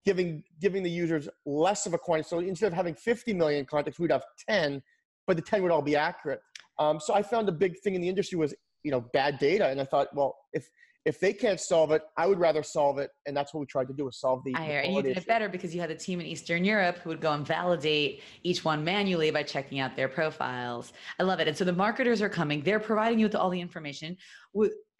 giving 0.04 0.42
giving 0.60 0.82
the 0.82 0.90
users 0.90 1.28
less 1.46 1.86
of 1.86 1.94
a 1.94 1.98
quantity. 1.98 2.28
So 2.28 2.40
instead 2.40 2.68
of 2.68 2.72
having 2.72 2.94
50 2.94 3.32
million 3.34 3.64
contacts 3.64 4.00
we'd 4.00 4.10
have 4.10 4.24
10 4.48 4.82
but 5.26 5.36
the 5.36 5.42
10 5.42 5.62
would 5.62 5.70
all 5.70 5.82
be 5.82 5.94
accurate. 5.94 6.40
Um, 6.78 6.98
so 6.98 7.14
i 7.14 7.22
found 7.22 7.48
a 7.48 7.52
big 7.52 7.78
thing 7.80 7.94
in 7.94 8.00
the 8.00 8.08
industry 8.08 8.38
was 8.38 8.54
you 8.82 8.90
know 8.90 9.02
bad 9.12 9.38
data 9.38 9.68
and 9.68 9.80
i 9.80 9.84
thought 9.84 10.08
well 10.14 10.36
if 10.52 10.68
if 11.08 11.18
they 11.18 11.32
can't 11.32 11.58
solve 11.58 11.90
it, 11.92 12.02
I 12.18 12.26
would 12.26 12.38
rather 12.38 12.62
solve 12.62 12.98
it, 12.98 13.10
and 13.24 13.34
that's 13.34 13.54
what 13.54 13.60
we 13.60 13.66
tried 13.66 13.88
to 13.88 13.94
do: 13.94 14.06
is 14.08 14.20
solve 14.20 14.44
the. 14.44 14.54
I 14.54 14.66
hear, 14.66 14.80
and 14.80 14.94
you 14.94 15.02
did 15.02 15.16
it 15.16 15.26
better 15.26 15.48
because 15.48 15.74
you 15.74 15.80
had 15.80 15.90
a 15.90 15.94
team 15.94 16.20
in 16.20 16.26
Eastern 16.26 16.64
Europe 16.64 16.98
who 16.98 17.08
would 17.08 17.22
go 17.22 17.32
and 17.32 17.46
validate 17.46 18.22
each 18.42 18.62
one 18.62 18.84
manually 18.84 19.30
by 19.30 19.42
checking 19.42 19.80
out 19.80 19.96
their 19.96 20.08
profiles. 20.08 20.92
I 21.18 21.22
love 21.22 21.40
it, 21.40 21.48
and 21.48 21.56
so 21.56 21.64
the 21.64 21.72
marketers 21.72 22.20
are 22.20 22.28
coming; 22.28 22.60
they're 22.62 22.78
providing 22.78 23.18
you 23.18 23.24
with 23.24 23.34
all 23.34 23.48
the 23.48 23.60
information. 23.60 24.18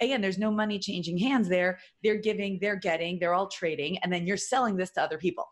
Again, 0.01 0.23
there's 0.23 0.39
no 0.39 0.51
money 0.51 0.79
changing 0.79 1.19
hands 1.19 1.47
there. 1.47 1.79
They're 2.03 2.17
giving, 2.17 2.59
they're 2.59 2.77
getting, 2.77 3.19
they're 3.19 3.35
all 3.35 3.49
trading, 3.49 3.99
and 3.99 4.11
then 4.11 4.27
you're 4.27 4.37
selling 4.39 4.77
this 4.77 4.91
to 4.93 5.03
other 5.03 5.19
people. 5.19 5.45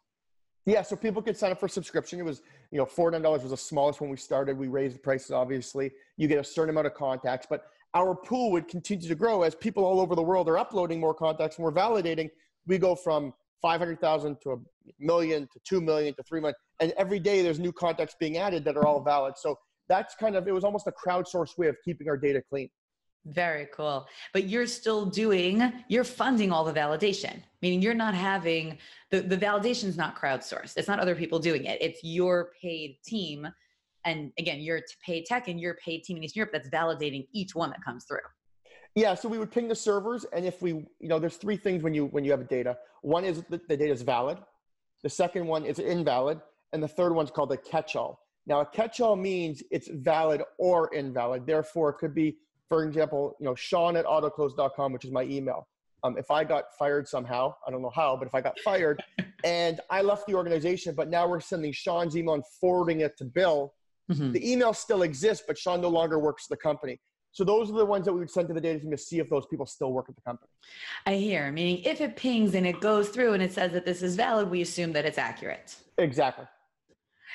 Yeah, 0.64 0.82
so 0.82 0.96
people 0.96 1.20
could 1.20 1.36
sign 1.36 1.52
up 1.52 1.60
for 1.60 1.68
subscription. 1.68 2.18
It 2.18 2.24
was, 2.24 2.42
you 2.70 2.78
know, 2.78 2.86
$400 2.86 3.22
was 3.42 3.50
the 3.50 3.56
smallest 3.56 4.00
when 4.00 4.08
we 4.08 4.16
started. 4.16 4.56
We 4.56 4.68
raised 4.68 4.96
the 4.96 5.00
prices, 5.00 5.32
obviously. 5.32 5.92
You 6.16 6.28
get 6.28 6.38
a 6.38 6.44
certain 6.44 6.70
amount 6.70 6.86
of 6.86 6.94
contacts, 6.94 7.46
but 7.48 7.66
our 7.96 8.14
pool 8.14 8.50
would 8.52 8.68
continue 8.68 9.08
to 9.08 9.14
grow 9.14 9.42
as 9.42 9.54
people 9.54 9.82
all 9.84 10.00
over 10.00 10.14
the 10.14 10.22
world 10.22 10.48
are 10.50 10.58
uploading 10.58 11.00
more 11.00 11.14
contacts 11.14 11.56
and 11.56 11.64
we're 11.64 11.72
validating. 11.72 12.28
We 12.66 12.76
go 12.76 12.94
from 12.94 13.32
500,000 13.62 14.36
to 14.42 14.52
a 14.52 14.56
million 15.00 15.48
to 15.52 15.60
2 15.64 15.80
million 15.80 16.14
to 16.14 16.22
3 16.22 16.40
million. 16.40 16.54
And 16.80 16.92
every 16.98 17.18
day 17.18 17.42
there's 17.42 17.58
new 17.58 17.72
contacts 17.72 18.14
being 18.20 18.36
added 18.36 18.66
that 18.66 18.76
are 18.76 18.86
all 18.86 19.02
valid. 19.02 19.34
So 19.38 19.58
that's 19.88 20.14
kind 20.14 20.36
of, 20.36 20.46
it 20.46 20.52
was 20.52 20.62
almost 20.62 20.86
a 20.86 20.92
crowdsourced 20.92 21.56
way 21.56 21.68
of 21.68 21.76
keeping 21.86 22.06
our 22.08 22.18
data 22.18 22.42
clean. 22.50 22.68
Very 23.24 23.66
cool. 23.74 24.06
But 24.34 24.44
you're 24.44 24.66
still 24.66 25.06
doing, 25.06 25.72
you're 25.88 26.04
funding 26.04 26.52
all 26.52 26.64
the 26.64 26.72
validation, 26.74 27.42
meaning 27.62 27.80
you're 27.80 27.94
not 27.94 28.14
having 28.14 28.78
the, 29.10 29.20
the 29.20 29.38
validation 29.38 29.84
is 29.84 29.96
not 29.96 30.20
crowdsourced. 30.20 30.74
It's 30.76 30.86
not 30.86 31.00
other 31.00 31.16
people 31.16 31.38
doing 31.38 31.64
it. 31.64 31.78
It's 31.80 32.04
your 32.04 32.50
paid 32.60 32.98
team 33.04 33.48
and 34.06 34.32
again 34.38 34.60
you're 34.60 34.80
paid 35.04 35.26
tech 35.26 35.48
and 35.48 35.60
you're 35.60 35.76
paid 35.84 36.02
team 36.04 36.16
in 36.16 36.24
eastern 36.24 36.40
europe 36.40 36.52
that's 36.52 36.70
validating 36.70 37.26
each 37.32 37.54
one 37.54 37.68
that 37.68 37.84
comes 37.84 38.04
through. 38.04 38.18
Yeah 38.94 39.14
so 39.14 39.28
we 39.28 39.38
would 39.38 39.50
ping 39.50 39.68
the 39.68 39.74
servers 39.74 40.24
and 40.32 40.46
if 40.46 40.62
we 40.62 40.70
you 40.70 41.08
know 41.10 41.18
there's 41.18 41.36
three 41.36 41.58
things 41.58 41.82
when 41.82 41.92
you 41.92 42.06
when 42.06 42.24
you 42.24 42.30
have 42.30 42.48
data. 42.48 42.78
One 43.02 43.24
is 43.24 43.42
the, 43.50 43.60
the 43.68 43.76
data 43.76 43.92
is 43.92 44.02
valid. 44.02 44.38
The 45.02 45.10
second 45.10 45.46
one 45.46 45.66
is 45.66 45.78
invalid 45.78 46.40
and 46.72 46.82
the 46.82 46.88
third 46.88 47.12
one's 47.12 47.30
called 47.30 47.52
a 47.52 47.56
catch-all. 47.56 48.20
Now 48.46 48.60
a 48.60 48.66
catch-all 48.66 49.16
means 49.16 49.62
it's 49.70 49.88
valid 49.88 50.42
or 50.58 50.92
invalid. 50.94 51.46
Therefore 51.46 51.90
it 51.90 51.98
could 51.98 52.14
be 52.14 52.36
for 52.68 52.84
example 52.84 53.36
you 53.40 53.44
know 53.44 53.54
shawn 53.54 53.96
at 53.96 54.06
autoklose.com 54.06 54.92
which 54.92 55.04
is 55.04 55.10
my 55.10 55.24
email. 55.24 55.68
Um, 56.04 56.16
if 56.18 56.30
i 56.30 56.44
got 56.44 56.64
fired 56.78 57.08
somehow 57.08 57.54
i 57.66 57.70
don't 57.70 57.82
know 57.82 57.90
how 57.92 58.16
but 58.16 58.28
if 58.28 58.34
i 58.34 58.40
got 58.40 58.56
fired 58.60 59.02
and 59.44 59.80
i 59.90 60.02
left 60.02 60.26
the 60.26 60.34
organization 60.34 60.94
but 60.94 61.08
now 61.08 61.26
we're 61.26 61.40
sending 61.40 61.72
shawn's 61.72 62.16
email 62.16 62.34
and 62.34 62.44
forwarding 62.60 63.00
it 63.00 63.16
to 63.16 63.24
bill 63.24 63.72
Mm-hmm. 64.10 64.32
The 64.32 64.52
email 64.52 64.72
still 64.72 65.02
exists, 65.02 65.44
but 65.46 65.58
Shawn 65.58 65.80
no 65.80 65.88
longer 65.88 66.18
works 66.18 66.46
the 66.46 66.56
company. 66.56 66.98
So 67.32 67.44
those 67.44 67.70
are 67.70 67.74
the 67.74 67.84
ones 67.84 68.06
that 68.06 68.12
we 68.14 68.20
would 68.20 68.30
send 68.30 68.48
to 68.48 68.54
the 68.54 68.60
data 68.60 68.80
team 68.80 68.90
to 68.92 68.96
see 68.96 69.18
if 69.18 69.28
those 69.28 69.44
people 69.46 69.66
still 69.66 69.92
work 69.92 70.06
at 70.08 70.14
the 70.14 70.22
company. 70.22 70.48
I 71.04 71.16
hear, 71.16 71.52
meaning 71.52 71.82
if 71.84 72.00
it 72.00 72.16
pings 72.16 72.54
and 72.54 72.66
it 72.66 72.80
goes 72.80 73.10
through 73.10 73.34
and 73.34 73.42
it 73.42 73.52
says 73.52 73.72
that 73.72 73.84
this 73.84 74.02
is 74.02 74.16
valid, 74.16 74.48
we 74.48 74.62
assume 74.62 74.92
that 74.94 75.04
it's 75.04 75.18
accurate. 75.18 75.76
Exactly. 75.98 76.46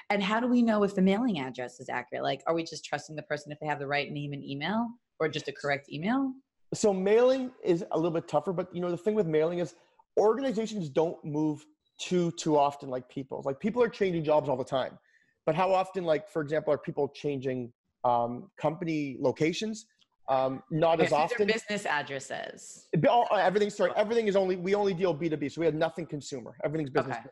And 0.10 0.24
how 0.24 0.40
do 0.40 0.48
we 0.48 0.64
know 0.64 0.84
if 0.84 0.96
the 0.96 1.02
mailing 1.02 1.40
address 1.40 1.80
is 1.80 1.88
accurate? 1.88 2.24
Like, 2.24 2.42
are 2.48 2.56
we 2.56 2.64
just 2.64 2.84
trusting 2.84 3.16
the 3.16 3.22
person 3.22 3.52
if 3.52 3.60
they 3.60 3.68
have 3.68 3.78
the 3.78 3.86
right 3.86 4.12
name 4.12 4.34
and 4.34 4.44
email 4.44 4.88
or 5.20 5.30
just 5.30 5.48
a 5.48 5.52
correct 5.52 5.92
email? 5.92 6.34
So 6.74 6.94
mailing 6.94 7.52
is 7.64 7.86
a 7.92 7.96
little 7.96 8.12
bit 8.12 8.28
tougher, 8.28 8.54
but 8.54 8.74
you 8.74 8.82
know, 8.82 8.90
the 8.90 8.98
thing 8.98 9.14
with 9.14 9.28
mailing 9.28 9.60
is 9.60 9.76
organizations 10.18 10.90
don't 10.90 11.24
move 11.24 11.64
too, 12.00 12.32
too 12.32 12.58
often 12.58 12.90
like 12.90 13.08
people. 13.08 13.44
Like 13.46 13.60
people 13.60 13.84
are 13.84 13.90
changing 13.90 14.24
jobs 14.24 14.50
all 14.50 14.58
the 14.58 14.64
time. 14.64 14.98
But 15.46 15.56
how 15.56 15.74
often, 15.74 16.04
like 16.04 16.30
for 16.30 16.42
example, 16.42 16.74
are 16.74 16.78
people 16.78 17.08
changing 17.10 17.72
um, 18.04 18.50
company 18.58 19.18
locations? 19.20 19.86
Um, 20.30 20.64
not 20.72 21.02
as 21.02 21.12
often. 21.12 21.48
business 21.48 21.86
addresses. 21.86 22.88
All, 23.10 23.28
uh, 23.32 23.36
everything. 23.36 23.70
Sorry, 23.70 23.92
everything 23.96 24.28
is 24.28 24.36
only 24.36 24.56
we 24.56 24.76
only 24.76 24.94
deal 24.94 25.14
B 25.14 25.28
two 25.30 25.38
B, 25.38 25.50
so 25.50 25.60
we 25.60 25.66
have 25.66 25.76
nothing 25.76 26.06
consumer. 26.06 26.56
Everything's 26.64 26.90
business. 26.90 27.18
Okay. 27.18 27.30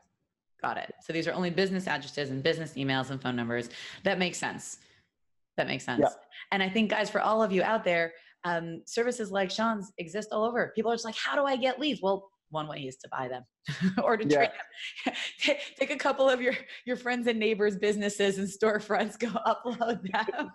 Got 0.61 0.77
it. 0.77 0.93
So 1.01 1.13
these 1.13 1.25
are 1.27 1.33
only 1.33 1.51
business 1.51 1.87
addresses 1.87 2.31
and 2.31 2.43
business 2.43 2.73
emails 2.73 3.11
and 3.11 3.21
phone 3.21 3.35
numbers. 3.35 3.69
That 4.03 4.19
makes 4.19 4.37
sense. 4.37 4.79
That 5.55 5.67
makes 5.67 5.85
sense. 5.85 6.01
Yeah. 6.01 6.09
And 6.51 6.61
I 6.61 6.69
think, 6.69 6.89
guys, 6.89 7.09
for 7.09 7.21
all 7.21 7.41
of 7.41 7.51
you 7.53 7.63
out 7.63 7.85
there, 7.85 8.11
um, 8.43 8.81
services 8.85 9.31
like 9.31 9.51
Shawn's 9.51 9.93
exist 9.97 10.29
all 10.33 10.43
over. 10.43 10.73
People 10.75 10.91
are 10.91 10.95
just 10.95 11.05
like, 11.05 11.15
how 11.15 11.35
do 11.35 11.45
I 11.45 11.55
get 11.55 11.79
leads? 11.79 12.01
Well, 12.01 12.29
one 12.51 12.67
way 12.67 12.79
is 12.79 12.97
to 12.97 13.09
buy 13.09 13.27
them 13.27 13.43
or 14.03 14.17
to 14.17 14.27
yeah. 14.27 14.47
them. 15.05 15.15
Take 15.79 15.91
a 15.91 15.95
couple 15.95 16.29
of 16.29 16.41
your 16.41 16.53
your 16.85 16.95
friends 16.95 17.27
and 17.27 17.39
neighbors' 17.39 17.77
businesses 17.77 18.37
and 18.37 18.47
storefronts, 18.47 19.19
go 19.19 19.29
upload 19.45 20.01
them, 20.11 20.51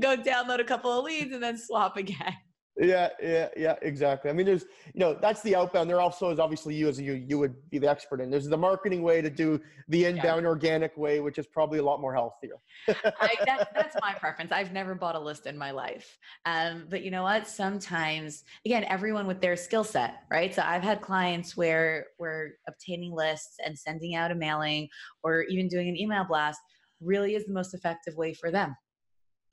go 0.00 0.16
download 0.16 0.60
a 0.60 0.64
couple 0.64 0.96
of 0.96 1.04
leads, 1.04 1.32
and 1.32 1.42
then 1.42 1.58
swap 1.58 1.96
again. 1.96 2.34
Yeah, 2.76 3.10
yeah, 3.22 3.48
yeah, 3.56 3.76
exactly. 3.82 4.30
I 4.30 4.34
mean, 4.34 4.46
there's, 4.46 4.64
you 4.92 5.00
know, 5.00 5.14
that's 5.14 5.42
the 5.42 5.54
outbound. 5.54 5.88
There 5.88 6.00
also 6.00 6.30
is 6.30 6.40
obviously 6.40 6.74
you 6.74 6.88
as 6.88 7.00
you, 7.00 7.12
you 7.12 7.38
would 7.38 7.54
be 7.70 7.78
the 7.78 7.88
expert 7.88 8.20
in. 8.20 8.30
There's 8.30 8.48
the 8.48 8.56
marketing 8.56 9.02
way 9.02 9.22
to 9.22 9.30
do 9.30 9.60
the 9.88 10.06
inbound 10.06 10.42
yeah. 10.42 10.48
organic 10.48 10.96
way, 10.96 11.20
which 11.20 11.38
is 11.38 11.46
probably 11.46 11.78
a 11.78 11.84
lot 11.84 12.00
more 12.00 12.12
healthier. 12.12 12.56
I, 12.88 13.36
that, 13.46 13.68
that's 13.74 13.96
my 14.00 14.14
preference. 14.14 14.50
I've 14.50 14.72
never 14.72 14.96
bought 14.96 15.14
a 15.14 15.20
list 15.20 15.46
in 15.46 15.56
my 15.56 15.70
life. 15.70 16.18
Um, 16.46 16.86
but 16.90 17.02
you 17.02 17.12
know 17.12 17.22
what? 17.22 17.46
Sometimes, 17.46 18.42
again, 18.66 18.84
everyone 18.88 19.28
with 19.28 19.40
their 19.40 19.54
skill 19.54 19.84
set, 19.84 20.24
right? 20.28 20.52
So 20.52 20.62
I've 20.62 20.82
had 20.82 21.00
clients 21.00 21.56
where 21.56 22.06
we're 22.18 22.54
obtaining 22.66 23.12
lists 23.12 23.56
and 23.64 23.78
sending 23.78 24.16
out 24.16 24.32
a 24.32 24.34
mailing 24.34 24.88
or 25.22 25.42
even 25.44 25.68
doing 25.68 25.88
an 25.88 25.96
email 25.96 26.24
blast 26.24 26.58
really 27.00 27.36
is 27.36 27.44
the 27.44 27.52
most 27.52 27.72
effective 27.72 28.16
way 28.16 28.34
for 28.34 28.50
them 28.50 28.74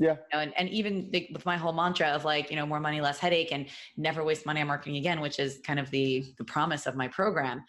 yeah. 0.02 0.14
You 0.14 0.18
know, 0.34 0.40
and, 0.40 0.54
and 0.58 0.68
even 0.70 1.10
the, 1.12 1.30
with 1.32 1.46
my 1.46 1.58
whole 1.58 1.74
mantra 1.74 2.08
of 2.08 2.26
like, 2.26 2.50
you 2.50 2.56
know, 2.56 2.66
more 2.66 2.80
money, 2.80 3.02
less 3.02 3.20
headache 3.20 3.52
and 3.52 3.68
never 3.98 4.24
waste 4.24 4.48
money 4.48 4.60
on 4.60 4.68
marketing 4.68 4.98
again, 4.98 5.22
which 5.22 5.38
is 5.38 5.60
kind 5.64 5.80
of 5.80 5.92
the, 5.92 6.26
the 6.40 6.44
promise 6.44 6.88
of 6.88 6.96
my 6.96 7.08
program. 7.08 7.64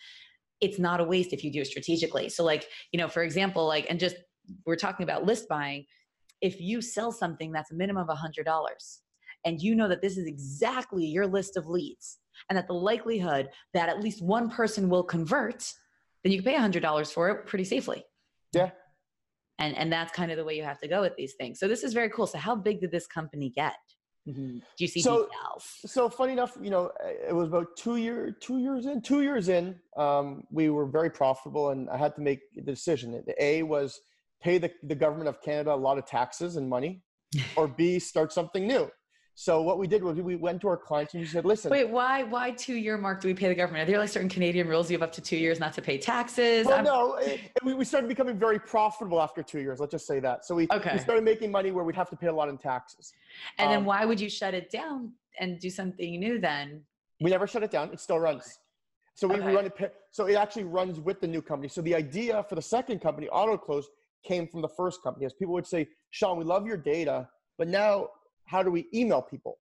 It's 0.63 0.79
not 0.79 0.99
a 0.99 1.05
waste 1.05 1.35
if 1.35 1.45
you 1.45 1.53
do 1.53 1.61
it 1.61 1.67
strategically. 1.67 2.31
So 2.31 2.43
like, 2.43 2.69
you 2.91 2.99
know, 2.99 3.07
for 3.07 3.23
example, 3.23 3.67
like, 3.67 3.87
and 3.91 4.01
just 4.01 4.17
we're 4.65 4.77
talking 4.77 5.05
about 5.05 5.27
list 5.27 5.47
buying. 5.47 5.85
If 6.41 6.59
you 6.59 6.81
sell 6.81 7.13
something 7.13 7.53
that's 7.53 7.71
a 7.71 7.75
minimum 7.75 8.03
of 8.03 8.09
a 8.09 8.15
hundred 8.15 8.47
dollars 8.47 9.03
and 9.45 9.61
you 9.61 9.75
know 9.75 9.89
that 9.89 10.01
this 10.01 10.17
is 10.17 10.27
exactly 10.27 11.05
your 11.05 11.27
list 11.27 11.59
of 11.59 11.67
leads 11.67 12.19
and 12.49 12.57
that 12.57 12.67
the 12.67 12.73
likelihood 12.73 13.51
that 13.75 13.91
at 13.91 14.01
least 14.01 14.23
one 14.23 14.49
person 14.49 14.89
will 14.89 15.05
convert, 15.05 15.71
then 16.25 16.33
you 16.33 16.43
can 16.43 16.51
pay 16.51 16.57
a 16.57 16.67
$100 16.67 17.13
for 17.13 17.29
it 17.29 17.47
pretty 17.47 17.65
safely. 17.65 18.05
Yeah. 18.55 18.71
And, 19.63 19.79
and 19.79 19.93
that's 19.93 20.13
kind 20.13 20.33
of 20.33 20.37
the 20.37 20.45
way 20.45 20.57
you 20.57 20.65
have 20.65 20.81
to 20.81 20.89
go 20.89 21.03
with 21.03 21.15
these 21.17 21.35
things. 21.35 21.61
So 21.61 21.69
this 21.69 21.85
is 21.85 21.93
very 21.93 22.11
cool. 22.11 22.27
So 22.27 22.37
how 22.37 22.57
big 22.57 22.81
did 22.81 22.91
this 22.91 23.07
company 23.07 23.49
get? 23.49 23.77
Mm-hmm. 24.29 24.59
Do 24.59 24.63
you 24.79 24.89
see 24.89 25.01
so, 25.01 25.25
details? 25.25 25.65
So 25.87 26.09
funny 26.09 26.33
enough, 26.33 26.59
you 26.61 26.71
know, 26.71 26.91
it 27.05 27.35
was 27.35 27.47
about 27.47 27.77
two 27.77 27.97
year, 27.97 28.37
two 28.41 28.59
years 28.59 28.87
in, 28.87 29.03
two 29.03 29.23
years 29.23 29.49
in, 29.49 29.77
um, 29.97 30.43
we 30.51 30.69
were 30.69 30.87
very 30.87 31.11
profitable, 31.11 31.71
and 31.71 31.89
I 31.91 31.97
had 31.97 32.15
to 32.17 32.21
make 32.21 32.41
the 32.57 32.63
decision. 32.63 33.23
The 33.25 33.43
A 33.43 33.63
was 33.63 34.01
pay 34.43 34.59
the, 34.59 34.71
the 34.83 34.97
government 34.97 35.29
of 35.29 35.41
Canada 35.41 35.73
a 35.73 35.77
lot 35.77 35.97
of 35.97 36.07
taxes 36.07 36.57
and 36.57 36.69
money, 36.69 37.03
or 37.57 37.69
B 37.69 38.01
start 38.01 38.33
something 38.33 38.67
new. 38.67 38.91
So 39.35 39.63
what 39.63 39.79
we 39.79 39.87
did 39.87 40.05
was 40.05 40.19
we 40.19 40.37
went 40.37 40.61
to 40.61 40.69
our 40.69 40.77
clients 40.77 41.15
and 41.15 41.23
we 41.23 41.27
said, 41.27 41.45
listen. 41.45 41.71
Wait, 41.71 41.89
why 41.89 42.23
why 42.23 42.51
two 42.51 42.75
year 42.75 42.99
mark 42.99 43.21
do 43.21 43.29
we 43.29 43.35
pay 43.35 43.49
the 43.49 43.55
government? 43.55 43.83
Are 43.83 43.91
there 43.91 43.99
like 43.99 44.11
certain 44.11 44.29
Canadian 44.29 44.69
rules 44.69 44.91
you 44.91 44.97
have 44.97 45.03
up 45.03 45.13
to 45.13 45.23
two 45.23 45.37
years 45.39 45.59
not 45.59 45.73
to 45.75 45.83
pay 45.83 45.97
taxes? 45.97 46.67
Well, 46.67 46.83
no, 46.83 47.15
it, 47.15 47.41
we, 47.65 47.73
we 47.73 47.85
started 47.85 48.09
becoming 48.09 48.39
very 48.39 48.59
profitable 48.59 49.21
after 49.23 49.43
two 49.43 49.61
years. 49.61 49.81
Let's 49.81 49.93
just 49.93 50.07
say 50.07 50.21
that. 50.21 50.45
So 50.45 50.55
we, 50.55 50.69
okay. 50.71 50.93
we 50.93 50.99
started 50.99 51.25
making 51.25 51.51
money 51.51 51.71
where 51.71 51.83
we'd 51.83 51.97
have 51.97 52.11
to 52.11 52.17
pay 52.17 52.27
a 52.27 52.33
lot 52.33 52.51
in 52.51 52.59
taxes. 52.59 53.15
And 53.59 53.69
um, 53.69 53.73
then 53.73 53.85
why 53.87 54.05
would 54.05 54.21
you 54.21 54.29
shut 54.29 54.53
it 54.53 54.71
down 54.71 55.13
and 55.41 55.59
do 55.59 55.71
something 55.71 56.21
new 56.21 56.39
then? 56.39 56.83
We 57.21 57.31
never 57.31 57.47
shut 57.47 57.63
it 57.63 57.71
down. 57.71 57.91
It 57.93 58.01
still 58.01 58.21
runs. 58.21 58.59
So 59.15 59.29
we, 59.29 59.37
okay. 59.37 59.47
we 59.47 59.55
run 59.55 59.67
it. 59.67 59.95
So 60.11 60.27
it 60.27 60.35
actually 60.35 60.65
runs 60.65 61.01
with 61.01 61.21
the 61.21 61.27
new 61.27 61.41
company. 61.41 61.69
So 61.69 61.81
the 61.81 61.95
idea 61.95 62.45
for 62.49 62.55
the 62.55 62.63
second 62.63 63.01
company, 63.01 63.29
AutoKlose, 63.33 63.85
came 64.25 64.47
from 64.47 64.61
the 64.61 64.69
first 64.69 65.03
company. 65.03 65.27
As 65.27 65.33
people 65.33 65.55
would 65.55 65.67
say, 65.67 65.89
Shawn, 66.11 66.39
we 66.39 66.45
love 66.45 66.67
your 66.67 66.77
data, 66.77 67.29
but 67.59 67.69
now 67.69 68.09
how 68.53 68.63
do 68.63 68.71
we 68.71 68.87
email 68.95 69.23
people? 69.23 69.59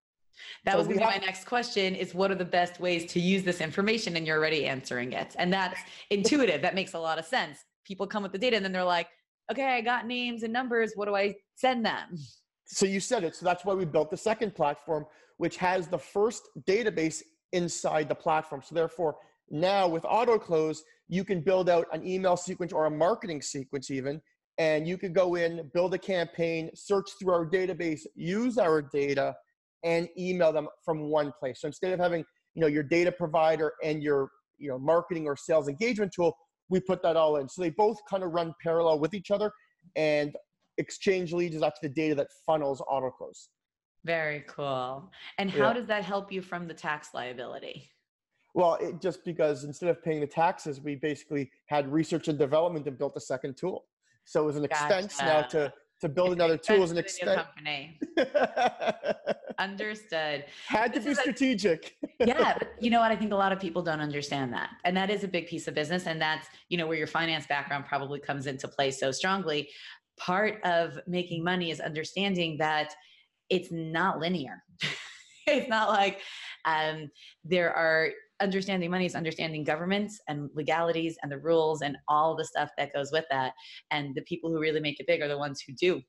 That 0.65 0.73
so 0.73 0.79
was 0.79 0.87
going 0.87 0.99
to 0.99 1.05
be 1.05 1.11
my 1.11 1.25
next 1.25 1.45
question 1.45 1.95
is 1.95 2.13
what 2.13 2.29
are 2.29 2.35
the 2.35 2.45
best 2.45 2.79
ways 2.79 3.05
to 3.13 3.19
use 3.19 3.43
this 3.43 3.61
information? 3.61 4.17
And 4.17 4.27
you're 4.27 4.37
already 4.37 4.65
answering 4.67 5.13
it. 5.13 5.33
And 5.37 5.51
that's 5.51 5.79
intuitive. 6.09 6.61
That 6.61 6.75
makes 6.75 6.93
a 6.93 6.99
lot 6.99 7.17
of 7.17 7.25
sense. 7.25 7.57
People 7.85 8.05
come 8.05 8.21
with 8.23 8.33
the 8.33 8.37
data 8.37 8.57
and 8.57 8.65
then 8.65 8.73
they're 8.73 8.83
like, 8.83 9.07
okay, 9.49 9.75
I 9.77 9.81
got 9.81 10.07
names 10.07 10.43
and 10.43 10.51
numbers. 10.51 10.91
What 10.95 11.05
do 11.07 11.15
I 11.15 11.35
send 11.55 11.85
them? 11.85 12.17
So 12.65 12.85
you 12.85 12.99
said 12.99 13.23
it. 13.23 13.35
So 13.35 13.45
that's 13.45 13.65
why 13.65 13.73
we 13.73 13.85
built 13.85 14.09
the 14.11 14.17
second 14.17 14.55
platform, 14.55 15.05
which 15.37 15.57
has 15.57 15.87
the 15.87 15.97
first 15.97 16.43
database 16.67 17.21
inside 17.53 18.09
the 18.09 18.15
platform. 18.15 18.61
So 18.63 18.75
therefore, 18.75 19.15
now 19.49 19.87
with 19.87 20.03
AutoKlose, 20.03 20.79
you 21.07 21.23
can 21.23 21.41
build 21.41 21.69
out 21.69 21.87
an 21.91 22.05
email 22.07 22.37
sequence 22.37 22.71
or 22.71 22.85
a 22.85 22.91
marketing 22.91 23.41
sequence 23.41 23.91
even, 23.91 24.21
and 24.57 24.87
you 24.87 24.97
could 24.97 25.13
go 25.13 25.35
in, 25.35 25.69
build 25.73 25.93
a 25.93 25.97
campaign, 25.97 26.69
search 26.75 27.09
through 27.19 27.33
our 27.33 27.45
database, 27.45 28.01
use 28.15 28.57
our 28.57 28.81
data, 28.81 29.35
and 29.83 30.07
email 30.17 30.51
them 30.51 30.67
from 30.83 31.09
one 31.09 31.31
place. 31.39 31.61
So 31.61 31.67
instead 31.67 31.93
of 31.93 31.99
having 31.99 32.23
you 32.53 32.61
know 32.61 32.67
your 32.67 32.83
data 32.83 33.11
provider 33.11 33.73
and 33.83 34.03
your 34.03 34.29
you 34.57 34.69
know 34.69 34.77
marketing 34.77 35.25
or 35.25 35.35
sales 35.35 35.67
engagement 35.67 36.11
tool, 36.13 36.35
we 36.69 36.79
put 36.79 37.01
that 37.03 37.15
all 37.15 37.37
in. 37.37 37.49
So 37.49 37.61
they 37.61 37.69
both 37.69 37.97
kind 38.09 38.23
of 38.23 38.31
run 38.31 38.53
parallel 38.61 38.99
with 38.99 39.13
each 39.13 39.31
other, 39.31 39.51
and 39.95 40.35
ExchangeLeads 40.79 41.53
is 41.53 41.63
actually 41.63 41.89
the 41.89 41.95
data 41.95 42.15
that 42.15 42.27
funnels 42.45 42.81
AutoKlose. 42.89 43.47
Very 44.03 44.43
cool. 44.47 45.11
And 45.37 45.49
how 45.51 45.67
yeah. 45.67 45.73
does 45.73 45.87
that 45.87 46.03
help 46.03 46.31
you 46.31 46.41
from 46.41 46.67
the 46.67 46.73
tax 46.73 47.09
liability? 47.13 47.89
Well, 48.53 48.77
it, 48.81 48.99
just 48.99 49.23
because 49.23 49.63
instead 49.63 49.89
of 49.89 50.03
paying 50.03 50.21
the 50.21 50.27
taxes, 50.27 50.81
we 50.81 50.95
basically 50.95 51.51
had 51.67 51.91
research 51.91 52.27
and 52.27 52.37
development 52.37 52.87
and 52.87 52.97
built 52.97 53.13
a 53.15 53.21
second 53.21 53.57
tool. 53.57 53.85
So 54.25 54.43
it 54.43 54.45
was 54.45 54.55
an 54.55 54.63
gotcha. 54.63 54.99
expense 54.99 55.19
now 55.19 55.41
to 55.43 55.73
to 56.01 56.09
build 56.09 56.33
another 56.33 56.57
tool 56.57 56.81
as 56.81 56.91
an 56.91 56.97
expense. 56.97 57.41
Company. 57.41 57.99
Understood. 59.59 60.45
Had 60.65 60.93
to 60.93 60.99
this 60.99 61.17
be 61.17 61.21
strategic. 61.21 61.95
A, 62.19 62.25
yeah, 62.27 62.55
but 62.57 62.73
you 62.79 62.89
know 62.89 62.99
what? 62.99 63.11
I 63.11 63.15
think 63.15 63.31
a 63.31 63.35
lot 63.35 63.51
of 63.51 63.59
people 63.59 63.83
don't 63.83 63.99
understand 63.99 64.51
that, 64.53 64.71
and 64.83 64.97
that 64.97 65.11
is 65.11 65.23
a 65.23 65.27
big 65.27 65.47
piece 65.47 65.67
of 65.67 65.75
business, 65.75 66.07
and 66.07 66.19
that's 66.19 66.47
you 66.69 66.77
know 66.77 66.87
where 66.87 66.97
your 66.97 67.07
finance 67.07 67.45
background 67.45 67.85
probably 67.85 68.19
comes 68.19 68.47
into 68.47 68.67
play 68.67 68.89
so 68.91 69.11
strongly. 69.11 69.69
Part 70.17 70.59
of 70.63 70.99
making 71.07 71.43
money 71.43 71.69
is 71.71 71.79
understanding 71.79 72.57
that 72.57 72.93
it's 73.49 73.69
not 73.71 74.19
linear. 74.19 74.63
it's 75.47 75.69
not 75.69 75.89
like 75.89 76.21
um, 76.65 77.11
there 77.43 77.73
are 77.73 78.09
understanding 78.41 78.91
money 78.91 79.05
is 79.05 79.15
understanding 79.15 79.63
governments 79.63 80.19
and 80.27 80.49
legalities 80.53 81.17
and 81.23 81.31
the 81.31 81.37
rules 81.37 81.81
and 81.81 81.97
all 82.07 82.35
the 82.35 82.45
stuff 82.45 82.71
that 82.77 82.93
goes 82.93 83.11
with 83.11 83.25
that. 83.29 83.53
And 83.91 84.15
the 84.15 84.21
people 84.23 84.49
who 84.49 84.59
really 84.59 84.79
make 84.79 84.99
it 84.99 85.07
big 85.07 85.21
are 85.21 85.27
the 85.27 85.37
ones 85.37 85.63
who 85.65 85.73
do. 85.73 86.01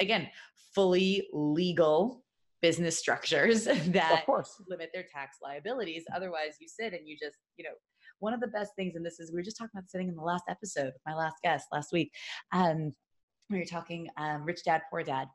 Again, 0.00 0.28
fully 0.74 1.28
legal 1.32 2.24
business 2.60 2.98
structures 2.98 3.64
that 3.88 4.24
limit 4.68 4.90
their 4.92 5.04
tax 5.12 5.38
liabilities. 5.42 6.04
Otherwise, 6.14 6.56
you 6.60 6.68
sit 6.68 6.92
and 6.92 7.06
you 7.06 7.16
just, 7.20 7.36
you 7.56 7.64
know, 7.64 7.74
one 8.20 8.32
of 8.32 8.40
the 8.40 8.46
best 8.46 8.72
things, 8.76 8.94
and 8.94 9.04
this 9.04 9.18
is 9.18 9.32
we 9.32 9.36
were 9.36 9.42
just 9.42 9.58
talking 9.58 9.72
about 9.74 9.90
sitting 9.90 10.08
in 10.08 10.14
the 10.14 10.22
last 10.22 10.44
episode 10.48 10.86
with 10.86 11.02
my 11.04 11.14
last 11.14 11.36
guest 11.42 11.66
last 11.72 11.92
week. 11.92 12.12
Um, 12.52 12.92
we 13.50 13.58
were 13.58 13.64
talking 13.64 14.08
um, 14.16 14.44
Rich 14.44 14.64
Dad 14.64 14.82
Poor 14.90 15.02
Dad. 15.02 15.26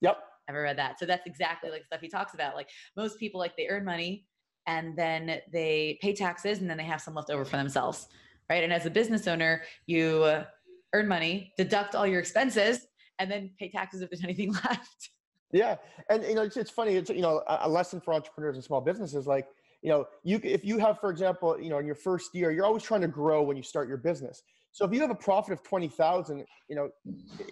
Yep. 0.00 0.18
Ever 0.48 0.62
read 0.62 0.78
that? 0.78 0.98
So 1.00 1.06
that's 1.06 1.26
exactly 1.26 1.70
like 1.70 1.84
stuff 1.84 2.00
he 2.00 2.08
talks 2.08 2.34
about. 2.34 2.54
Like 2.54 2.68
most 2.96 3.18
people, 3.18 3.40
like 3.40 3.56
they 3.56 3.66
earn 3.68 3.84
money 3.84 4.26
and 4.66 4.96
then 4.96 5.40
they 5.52 5.98
pay 6.00 6.14
taxes 6.14 6.60
and 6.60 6.68
then 6.68 6.76
they 6.76 6.84
have 6.84 7.00
some 7.00 7.14
left 7.14 7.30
over 7.30 7.44
for 7.44 7.56
themselves 7.56 8.08
right? 8.48 8.62
And 8.62 8.72
as 8.72 8.86
a 8.86 8.90
business 8.90 9.26
owner 9.26 9.62
you 9.86 10.22
uh, 10.24 10.44
earn 10.92 11.08
money 11.08 11.52
deduct 11.56 11.94
all 11.94 12.06
your 12.06 12.20
expenses 12.20 12.86
and 13.18 13.30
then 13.30 13.50
pay 13.58 13.68
taxes 13.70 14.02
if 14.02 14.10
there's 14.10 14.24
anything 14.24 14.52
left. 14.52 15.10
Yeah 15.52 15.76
and 16.10 16.22
you 16.24 16.34
know 16.34 16.42
it's, 16.42 16.56
it's 16.56 16.70
funny 16.70 16.96
it's 16.96 17.10
you 17.10 17.22
know 17.22 17.42
a 17.46 17.68
lesson 17.68 18.00
for 18.00 18.14
entrepreneurs 18.14 18.56
and 18.56 18.64
small 18.64 18.80
businesses 18.80 19.26
like 19.26 19.46
you 19.82 19.90
know 19.90 20.06
you 20.24 20.40
if 20.42 20.64
you 20.64 20.78
have 20.78 20.98
for 21.00 21.10
example 21.10 21.56
you 21.60 21.70
know 21.70 21.78
in 21.78 21.86
your 21.86 21.94
first 21.94 22.34
year 22.34 22.50
you're 22.50 22.64
always 22.64 22.82
trying 22.82 23.00
to 23.00 23.08
grow 23.08 23.42
when 23.42 23.56
you 23.56 23.62
start 23.62 23.88
your 23.88 23.98
business. 23.98 24.42
So 24.72 24.84
if 24.84 24.92
you 24.92 25.00
have 25.00 25.10
a 25.10 25.14
profit 25.14 25.54
of 25.54 25.62
20,000 25.62 26.44
you 26.68 26.76
know 26.76 26.90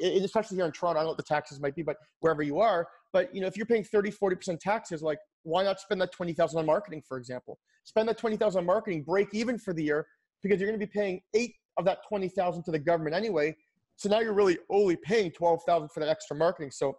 especially 0.02 0.56
here 0.56 0.66
in 0.66 0.72
Toronto 0.72 0.98
I 0.98 1.02
don't 1.02 1.04
know 1.04 1.10
what 1.10 1.16
the 1.16 1.22
taxes 1.22 1.60
might 1.60 1.74
be 1.74 1.82
but 1.82 1.96
wherever 2.20 2.42
you 2.42 2.58
are 2.60 2.88
but 3.12 3.34
you 3.34 3.40
know 3.40 3.46
if 3.46 3.56
you're 3.56 3.66
paying 3.66 3.84
30 3.84 4.10
40% 4.10 4.58
taxes 4.58 5.02
like 5.02 5.18
why 5.44 5.62
not 5.62 5.78
spend 5.78 6.00
that 6.00 6.12
20,000 6.12 6.58
on 6.58 6.66
marketing, 6.66 7.02
for 7.06 7.16
example? 7.16 7.58
Spend 7.84 8.08
that 8.08 8.18
20,000 8.18 8.58
on 8.58 8.66
marketing, 8.66 9.02
break 9.02 9.28
even 9.32 9.58
for 9.58 9.72
the 9.72 9.84
year 9.84 10.06
because 10.42 10.60
you're 10.60 10.68
going 10.68 10.78
to 10.78 10.86
be 10.86 10.90
paying 10.90 11.20
eight 11.34 11.54
of 11.76 11.84
that 11.84 11.98
20,000 12.08 12.62
to 12.64 12.70
the 12.70 12.78
government 12.78 13.14
anyway. 13.14 13.54
So 13.96 14.08
now 14.08 14.20
you're 14.20 14.34
really 14.34 14.58
only 14.70 14.96
paying 14.96 15.30
12,000 15.30 15.88
for 15.90 16.00
that 16.00 16.08
extra 16.08 16.36
marketing. 16.36 16.70
So 16.70 16.96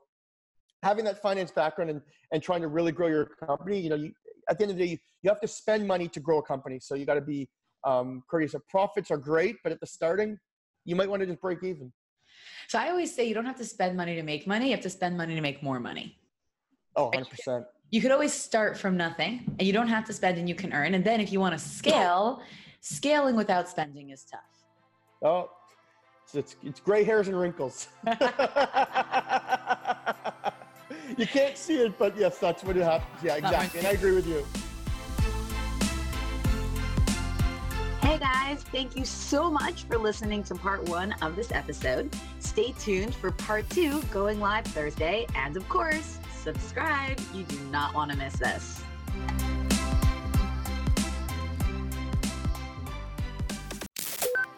having 0.84 1.04
that 1.06 1.22
finance 1.22 1.52
background 1.52 1.90
and, 1.90 2.02
and 2.32 2.42
trying 2.42 2.62
to 2.62 2.68
really 2.68 2.92
grow 2.92 3.08
your 3.08 3.26
company, 3.26 3.80
you 3.80 3.90
know, 3.90 3.96
you, 3.96 4.12
at 4.50 4.58
the 4.58 4.64
end 4.64 4.72
of 4.72 4.78
the 4.78 4.86
day, 4.86 4.92
you, 4.92 4.98
you 5.24 5.30
have 5.30 5.42
to 5.42 5.48
spend 5.48 5.88
money 5.88 6.08
to 6.08 6.20
grow 6.20 6.38
a 6.38 6.44
company. 6.44 6.80
So 6.80 6.96
you 6.96 7.06
got 7.06 7.16
to 7.16 7.22
be 7.22 7.50
um, 7.84 8.24
courteous. 8.30 8.54
So 8.54 8.62
profits 8.70 9.12
are 9.12 9.18
great, 9.18 9.58
but 9.64 9.72
at 9.72 9.80
the 9.80 9.88
starting, 9.88 10.38
you 10.86 10.96
might 10.96 11.10
want 11.10 11.22
to 11.22 11.26
just 11.26 11.42
break 11.42 11.64
even. 11.64 11.92
So 12.68 12.80
I 12.80 12.90
always 12.90 13.14
say 13.14 13.28
you 13.28 13.34
don't 13.34 13.46
have 13.46 13.58
to 13.58 13.66
spend 13.66 13.98
money 13.98 14.16
to 14.16 14.24
make 14.24 14.46
money. 14.46 14.68
You 14.68 14.72
have 14.72 14.82
to 14.82 14.90
spend 14.90 15.18
money 15.18 15.36
to 15.36 15.42
make 15.42 15.64
more 15.64 15.80
money. 15.80 16.18
Oh, 16.96 17.12
100% 17.12 17.66
you 17.92 18.02
could 18.02 18.12
always 18.12 18.34
start 18.34 18.78
from 18.78 18.98
nothing 18.98 19.44
and 19.60 19.62
you 19.68 19.74
don't 19.74 19.88
have 19.88 20.06
to 20.06 20.14
spend 20.14 20.38
and 20.38 20.50
you 20.50 20.56
can 20.56 20.74
earn. 20.74 20.94
And 20.96 21.04
then 21.04 21.20
if 21.22 21.32
you 21.32 21.40
want 21.40 21.54
to 21.58 21.60
scale, 21.60 22.42
scaling 22.82 23.36
without 23.36 23.70
spending 23.70 24.10
is 24.10 24.24
tough. 24.24 24.40
Oh, 25.22 25.52
it's, 26.24 26.36
it's, 26.36 26.56
it's 26.64 26.80
gray 26.80 27.04
hairs 27.04 27.28
and 27.28 27.40
wrinkles. 27.40 27.90
you 31.18 31.28
can't 31.28 31.58
see 31.58 31.78
it, 31.78 31.98
but 31.98 32.18
yes, 32.18 32.38
that's 32.40 32.64
what 32.64 32.76
it 32.76 32.84
happens. 32.84 33.24
Yeah, 33.24 33.36
exactly. 33.36 33.80
And 33.80 33.88
I 33.88 33.92
agree 33.92 34.14
with 34.14 34.28
you. 34.28 34.46
Hey 38.02 38.18
guys, 38.18 38.64
thank 38.64 38.96
you 38.96 39.06
so 39.06 39.52
much 39.52 39.84
for 39.84 39.98
listening 39.98 40.44
to 40.46 40.56
part 40.56 40.84
one 40.90 41.14
of 41.22 41.36
this 41.36 41.52
episode. 41.52 42.16
Stay 42.40 42.74
tuned 42.80 43.14
for 43.14 43.32
part 43.32 43.70
two 43.70 44.02
going 44.04 44.40
live 44.40 44.66
Thursday. 44.66 45.28
And 45.36 45.56
of 45.58 45.68
course, 45.70 46.20
subscribe. 46.46 47.20
You 47.34 47.44
do 47.44 47.60
not 47.72 47.96
want 47.96 48.12
to 48.12 48.18
miss 48.18 48.36
this. 48.36 48.82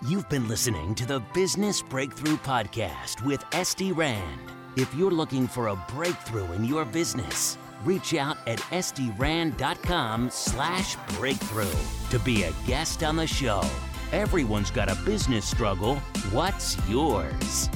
You've 0.07 0.29
been 0.29 0.47
listening 0.47 0.95
to 0.95 1.05
the 1.05 1.21
Business 1.33 1.81
Breakthrough 1.81 2.37
Podcast 2.37 3.25
with 3.25 3.43
Esty 3.53 3.91
Rand. 3.91 4.41
If 4.75 4.93
you're 4.93 5.11
looking 5.11 5.47
for 5.47 5.69
a 5.69 5.75
breakthrough 5.93 6.51
in 6.53 6.65
your 6.65 6.85
business, 6.85 7.57
reach 7.83 8.13
out 8.13 8.37
at 8.47 8.59
estyrand.com 8.59 10.29
slash 10.29 10.95
breakthrough 11.17 11.79
to 12.09 12.19
be 12.19 12.43
a 12.43 12.53
guest 12.65 13.03
on 13.03 13.15
the 13.15 13.27
show. 13.27 13.63
Everyone's 14.11 14.71
got 14.71 14.89
a 14.89 14.95
business 15.03 15.45
struggle. 15.45 15.95
What's 16.31 16.77
yours? 16.87 17.69